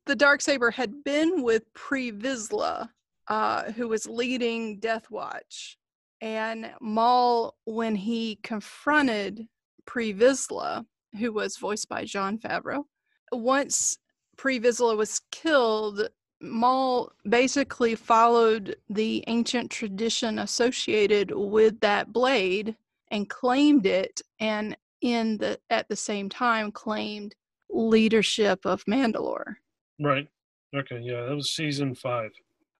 [0.07, 2.89] the dark saber had been with Pre Vizsla,
[3.29, 5.79] uh, who was leading Death Watch,
[6.21, 9.47] and Maul when he confronted
[9.89, 10.85] Pre Vizsla,
[11.19, 12.85] who was voiced by Jon Favreau,
[13.33, 13.99] once
[14.37, 16.09] Pre Vizsla was killed.
[16.41, 22.77] Maul basically followed the ancient tradition associated with that blade
[23.11, 27.35] and claimed it and in the at the same time claimed
[27.71, 29.55] leadership of Mandalore.
[29.99, 30.29] Right.
[30.77, 31.01] Okay.
[31.03, 32.31] Yeah, that was season five.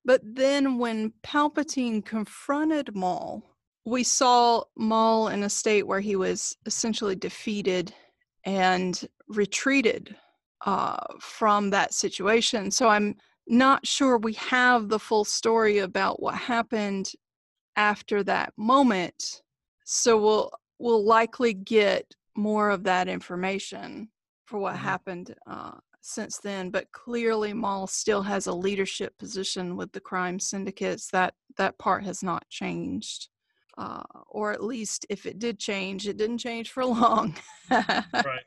[0.05, 3.43] But then when Palpatine confronted Maul,
[3.89, 7.95] we saw Maul in a state where he was essentially defeated
[8.45, 10.15] and retreated
[10.67, 12.71] uh, from that situation.
[12.71, 13.17] So I'm
[13.47, 17.13] not sure we have the full story about what happened
[17.77, 19.43] after that moment.
[19.85, 24.11] So we'll we'll likely get more of that information
[24.47, 24.79] for what Mhm.
[24.79, 26.71] happened uh, since then.
[26.71, 31.09] But clearly, Maul still has a leadership position with the crime syndicates.
[31.09, 33.29] That that part has not changed,
[33.79, 37.35] uh, or at least if it did change, it didn't change for long.
[37.71, 38.45] Right.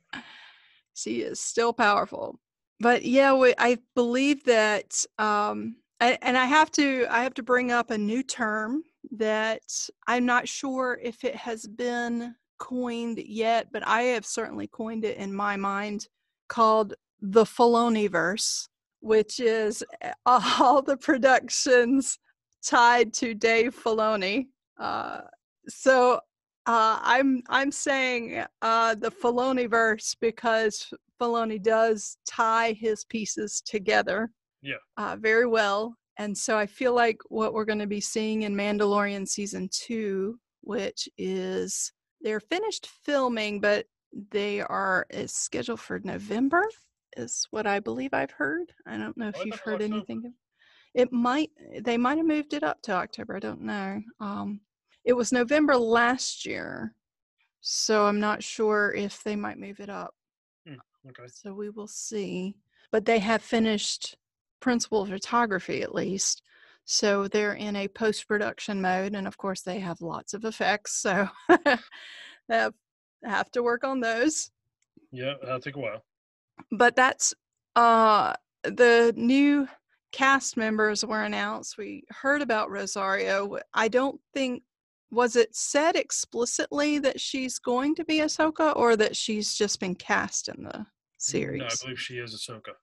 [0.94, 2.40] she is still powerful
[2.80, 7.44] but yeah we, i believe that um and, and i have to i have to
[7.44, 9.62] bring up a new term that
[10.08, 15.18] i'm not sure if it has been coined yet but i have certainly coined it
[15.18, 16.08] in my mind
[16.52, 18.68] called the Filoniverse,
[19.00, 22.20] which is eh, all the productions
[22.64, 24.48] tied to Dave Filoni.
[24.82, 25.22] Uh,
[25.68, 26.16] so
[26.66, 34.32] uh, I'm I'm saying uh, the Filoniverse because Filoni does tie his pieces together.
[34.62, 34.76] Yeah.
[34.98, 38.56] Uh, very well, and so I feel like what we're going to be seeing in
[38.56, 43.86] Mandalorian season two, which is they're finished filming, but
[44.32, 46.64] they are is scheduled for November,
[47.18, 48.72] is what I believe I've heard.
[48.86, 50.34] I don't know if Oh, you've heard anything.
[50.94, 51.50] It might
[51.82, 53.36] they might have moved it up to October.
[53.36, 54.02] I don't know.
[54.20, 54.60] Um,
[55.06, 56.94] it was November last year,
[57.62, 60.14] so I'm not sure if they might move it up.
[61.10, 61.28] Okay.
[61.28, 62.56] So we will see.
[62.92, 64.16] But they have finished
[64.60, 66.44] principal photography at least.
[66.86, 69.16] So they're in a post production mode.
[69.16, 70.94] And of course, they have lots of effects.
[70.94, 71.78] So they
[72.50, 72.74] have,
[73.24, 74.52] have to work on those.
[75.12, 76.04] Yeah, that'll take a while.
[76.72, 77.34] But that's
[77.76, 78.34] uh,
[78.64, 79.68] the new
[80.12, 81.78] cast members were announced.
[81.78, 83.58] We heard about Rosario.
[83.74, 84.64] I don't think.
[85.12, 89.96] Was it said explicitly that she's going to be Ahsoka or that she's just been
[89.96, 90.86] cast in the
[91.18, 91.60] series?
[91.60, 92.74] No, I believe she is Ahsoka,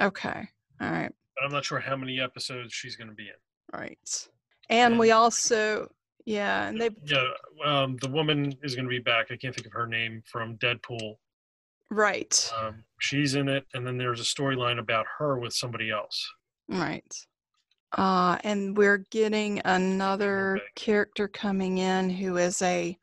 [0.00, 0.48] Okay.
[0.80, 1.12] All right.
[1.36, 3.78] but I'm not sure how many episodes she's going to be in.
[3.78, 4.28] Right.
[4.70, 5.88] And we also,
[6.24, 7.28] yeah, and they, Yeah,
[7.64, 9.30] um, the woman is going to be back.
[9.30, 11.14] I can't think of her name from Deadpool.
[11.90, 16.28] right, Um, she's in it, and then there's a storyline about her with somebody else.
[16.68, 17.14] right.
[17.96, 22.98] Uh, and we're getting another character coming in who is a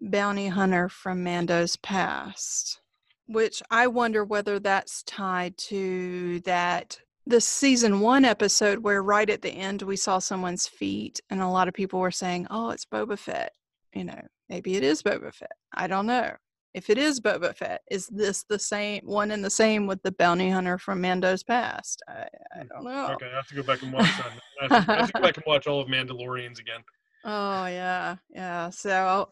[0.00, 2.80] bounty hunter from Mando's past,
[3.26, 9.40] which I wonder whether that's tied to that the season one episode where right at
[9.40, 12.84] the end we saw someone's feet and a lot of people were saying, "Oh, it's
[12.84, 13.52] Boba Fett."
[13.94, 15.56] You know, maybe it is Boba Fett.
[15.72, 16.34] I don't know.
[16.74, 20.10] If it is Boba Fett, is this the same one and the same with the
[20.10, 22.02] bounty hunter from Mando's past?
[22.08, 23.12] I, I don't know.
[23.12, 24.32] Okay, I have to go back and watch that.
[24.70, 26.80] I have, to, I have to go back and watch all of Mandalorians again.
[27.24, 28.70] Oh yeah, yeah.
[28.70, 29.30] So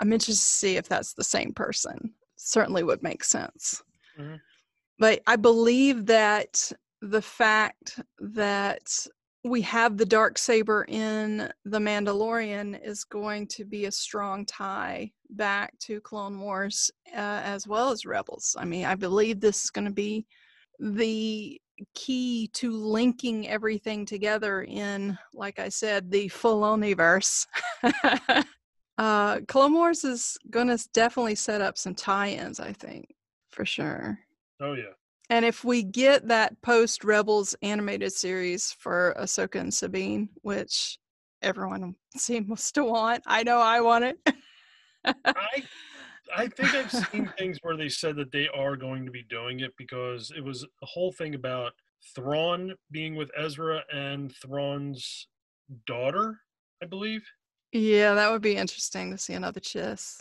[0.00, 2.12] I'm interested to see if that's the same person.
[2.34, 3.82] Certainly would make sense.
[4.18, 4.40] Mhm.
[4.98, 9.06] But I believe that the fact that
[9.46, 15.12] we have the dark saber in the Mandalorian is going to be a strong tie
[15.30, 18.56] back to Clone Wars uh, as well as Rebels.
[18.58, 20.26] I mean, I believe this is going to be
[20.80, 21.60] the
[21.94, 27.46] key to linking everything together in, like I said, the Filoniverse.
[28.98, 33.14] uh, Clone Wars is going to definitely set up some tie-ins, I think,
[33.50, 34.18] for sure.
[34.60, 34.94] Oh yeah,
[35.28, 40.98] And if we get that post Rebels animated series for Ahsoka and Sabine, which
[41.42, 44.18] everyone seems to want, I know I want it.
[45.04, 45.62] I
[46.34, 49.60] I think I've seen things where they said that they are going to be doing
[49.60, 51.72] it because it was a whole thing about
[52.14, 55.28] Thrawn being with Ezra and Thrawn's
[55.86, 56.40] daughter,
[56.82, 57.24] I believe.
[57.72, 60.20] yeah, that would be interesting to see another Chiss.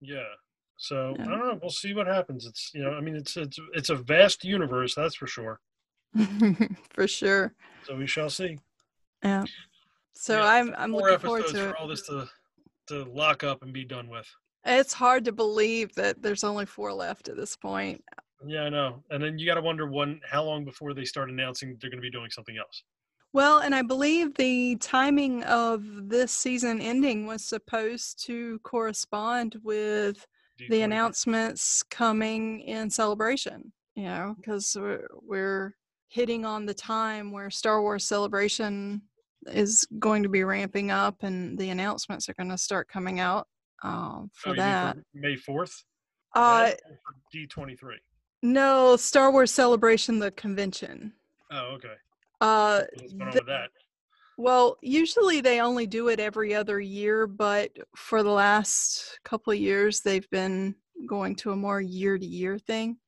[0.00, 0.34] Yeah.
[0.76, 1.24] So Yeah.
[1.24, 1.58] I don't know.
[1.60, 2.46] We'll see what happens.
[2.46, 5.60] It's you know, I mean, it's it's it's a vast universe, that's for sure.
[6.90, 7.54] for sure.
[7.84, 8.58] So we shall see.
[9.22, 9.44] Yeah.
[10.12, 12.28] So Yeah, I'm I'm looking forward to for all this to
[12.88, 14.28] to lock up and be done with.
[14.64, 18.02] It's hard to believe that there's only four left at this point.
[18.44, 19.02] Yeah, I know.
[19.10, 21.98] And then you got to wonder when, how long before they start announcing they're going
[21.98, 22.82] to be doing something else.
[23.32, 30.26] Well, and I believe the timing of this season ending was supposed to correspond with
[30.68, 35.74] the announcements coming in celebration, you know, because we're, we're
[36.08, 39.02] hitting on the time where Star Wars Celebration
[39.46, 43.46] is going to be ramping up and the announcements are going to start coming out
[43.82, 44.96] um, Oh, for mean that.
[45.14, 45.84] May fourth.
[46.34, 46.72] Uh,
[47.32, 47.96] D twenty three.
[48.42, 51.12] no, Star Wars Celebration, the convention.
[51.50, 51.94] Oh, okay.
[52.40, 53.70] Uh, What's going on the- with that?
[54.36, 59.58] Well, usually they only do it every other year, but for the last couple of
[59.58, 60.74] years, they've been
[61.06, 62.98] going to a more year to year thing.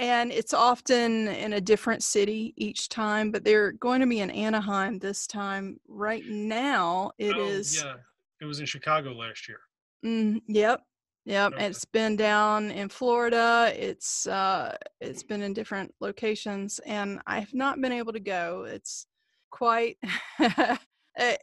[0.00, 4.30] and it's often in a different city each time, but they're going to be in
[4.30, 5.78] Anaheim this time.
[5.86, 7.82] Right now, it oh, is.
[7.82, 7.96] Yeah,
[8.40, 9.60] it was in Chicago last year.
[10.04, 10.80] Mm, yep,
[11.26, 11.52] yep.
[11.52, 11.66] Okay.
[11.66, 13.72] It's been down in Florida.
[13.76, 18.64] It's uh, it's been in different locations, and I've not been able to go.
[18.66, 19.06] It's
[19.50, 19.98] quite.
[21.18, 21.36] Eh,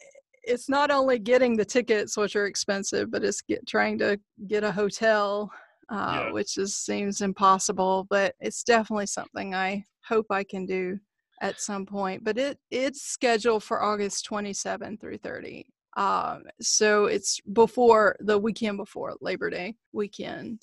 [0.44, 4.64] it's not only getting the tickets, which are expensive, but it's get, trying to get
[4.64, 5.52] a hotel
[5.92, 6.32] uh, Yeah.
[6.32, 8.08] which is seems impossible.
[8.10, 10.98] But it's definitely something I hope I can do
[11.42, 12.24] at some point.
[12.24, 15.66] But it it's scheduled for August 27 through 30.
[15.98, 20.62] Um, so it's before the weekend before Labor Day weekend,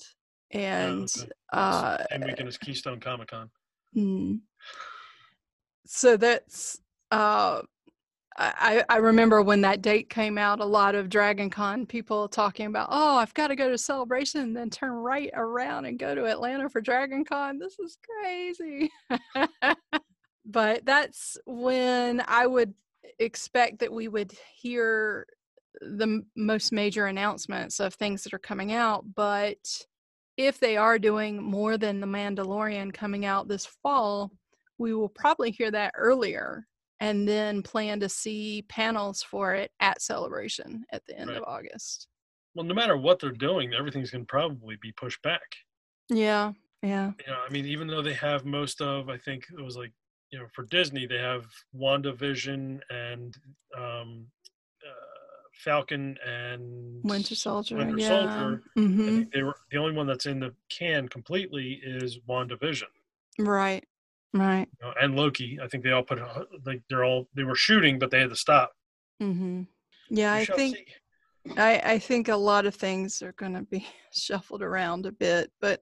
[0.51, 1.29] and okay.
[1.53, 3.49] uh, Same weekend as Keystone Comic Con.
[3.95, 4.39] Mm.
[5.85, 6.79] So that's
[7.15, 7.61] uh
[8.37, 12.65] I, I remember when that date came out, a lot of Dragon Con people talking
[12.65, 16.13] about, oh, I've got to go to Celebration and then turn right around and go
[16.13, 17.59] to Atlanta for Dragon Con.
[17.59, 18.91] This is crazy.
[20.45, 22.73] but that's when I would
[23.19, 25.25] expect that we would hear
[25.79, 29.05] the most major announcements of things that are coming out.
[29.15, 29.85] But
[30.35, 34.31] if they are doing more than The Mandalorian coming out this fall,
[34.77, 36.67] we will probably hear that earlier
[36.99, 41.37] and then plan to see panels for it at Celebration at the end Right.
[41.37, 42.07] of August.
[42.53, 45.55] Well, no matter what they're doing, everything's going to probably be pushed back.
[46.09, 47.11] Yeah, yeah.
[47.19, 49.91] You know, I mean, even though they have most of, I think it was like,
[50.31, 53.35] you know, for Disney, they have WandaVision and
[53.77, 54.27] um,
[54.85, 57.77] uh, Falcon and Winter Soldier.
[57.77, 58.07] Winter yeah.
[58.07, 58.61] Soldier.
[58.77, 62.83] I hmm they were the only one that's in the can completely is WandaVision.
[63.37, 63.85] Right,
[64.35, 64.67] right.
[64.81, 65.59] You know, and Loki.
[65.61, 66.19] I think they all put
[66.65, 68.71] like they're all they were shooting, but they had to stop.
[69.21, 69.63] Mm-hmm.
[70.09, 71.53] Yeah, We I think see.
[71.57, 75.51] I, I think a lot of things are going to be shuffled around a bit,
[75.61, 75.81] but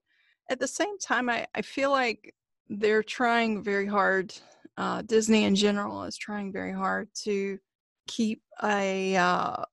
[0.49, 2.33] at the same time, I, I feel like
[2.69, 4.33] they're trying very hard.
[4.77, 7.59] Uh, Disney in general is trying very hard to
[8.07, 9.63] keep a uh,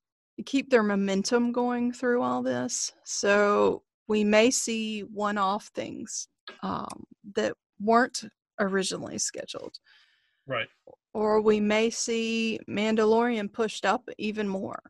[0.46, 2.92] keep their momentum going through all this.
[3.04, 6.28] So we may see one-off things
[6.62, 7.04] um,
[7.34, 8.22] that weren't
[8.60, 9.78] originally scheduled
[10.46, 10.68] right.
[11.14, 14.80] or we may see Mandalorian pushed up even more.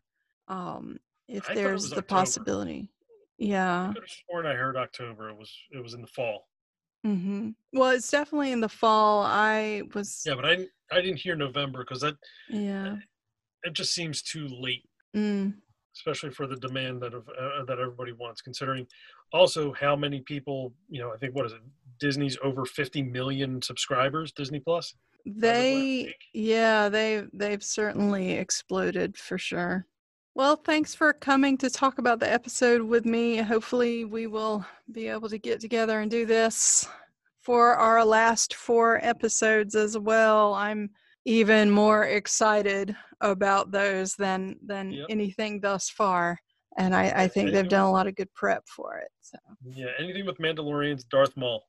[0.48, 0.98] Um,
[1.28, 2.06] if I it there's the October.
[2.06, 2.88] possibility.
[3.38, 3.88] Yeah.
[3.90, 5.30] I could have sworn I heard October.
[5.30, 6.48] It was it was in the fall.
[7.06, 7.50] Mm-hmm.
[7.72, 9.22] Well, it's definitely in the fall.
[9.22, 10.22] I was.
[10.26, 12.16] Yeah, but I didn't I didn't hear November because that
[12.50, 12.96] Yeah.
[13.62, 14.84] it just seems too late,
[15.16, 15.54] Mm,
[15.96, 18.40] especially for the demand that of, uh, that everybody wants.
[18.40, 18.86] Considering
[19.32, 21.60] also how many people, you know, I think what is it?
[21.98, 24.32] Disney's over 50 million subscribers.
[24.32, 24.94] Disney Plus.
[25.26, 26.14] they.
[26.32, 29.86] Yeah, they they've certainly exploded for sure.
[30.34, 33.38] Well, thanks for coming to talk about the episode with me.
[33.38, 36.88] Hopefully, we will be able to get together and do this
[37.40, 40.54] for our last four episodes as well.
[40.54, 40.90] I'm
[41.24, 45.06] even more excited about those than than Yep.
[45.10, 46.38] anything thus far,
[46.78, 49.08] and I, I think they've done a lot of good prep for it.
[49.20, 51.64] So Yeah, anything with Mandalorians, Darth Maul.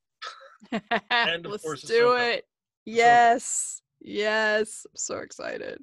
[1.12, 2.34] And, of let's course, do Ahsoka.
[2.36, 2.46] it.
[2.86, 5.80] Yes, yes, I'm so excited.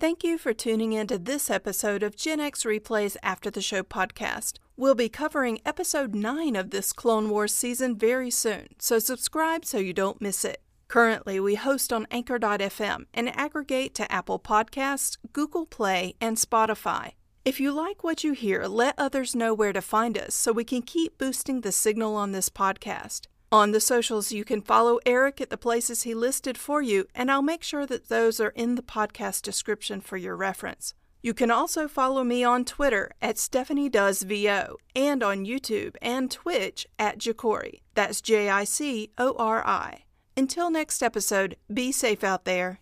[0.00, 3.84] Thank you for tuning in to this episode of Gen X Replays After the Show
[3.84, 4.54] podcast.
[4.76, 9.78] We'll be covering episode 9 of this Clone Wars season very soon, so subscribe so
[9.78, 10.60] you don't miss it.
[10.88, 17.12] Currently, we host on Anchor.fm and aggregate to Apple Podcasts, Google Play, and Spotify.
[17.44, 20.64] If you like what you hear, let others know where to find us so we
[20.64, 23.26] can keep boosting the signal on this podcast.
[23.52, 27.30] On the socials, you can follow Eric at the places he listed for you, and
[27.30, 30.94] I'll make sure that those are in the podcast description for your reference.
[31.22, 36.30] You can also follow me on Twitter at Stephanie Does VO and on YouTube and
[36.30, 37.80] Twitch at Jicori.
[37.94, 40.04] That's J I C O R I.
[40.36, 42.80] Until next episode, be safe out there.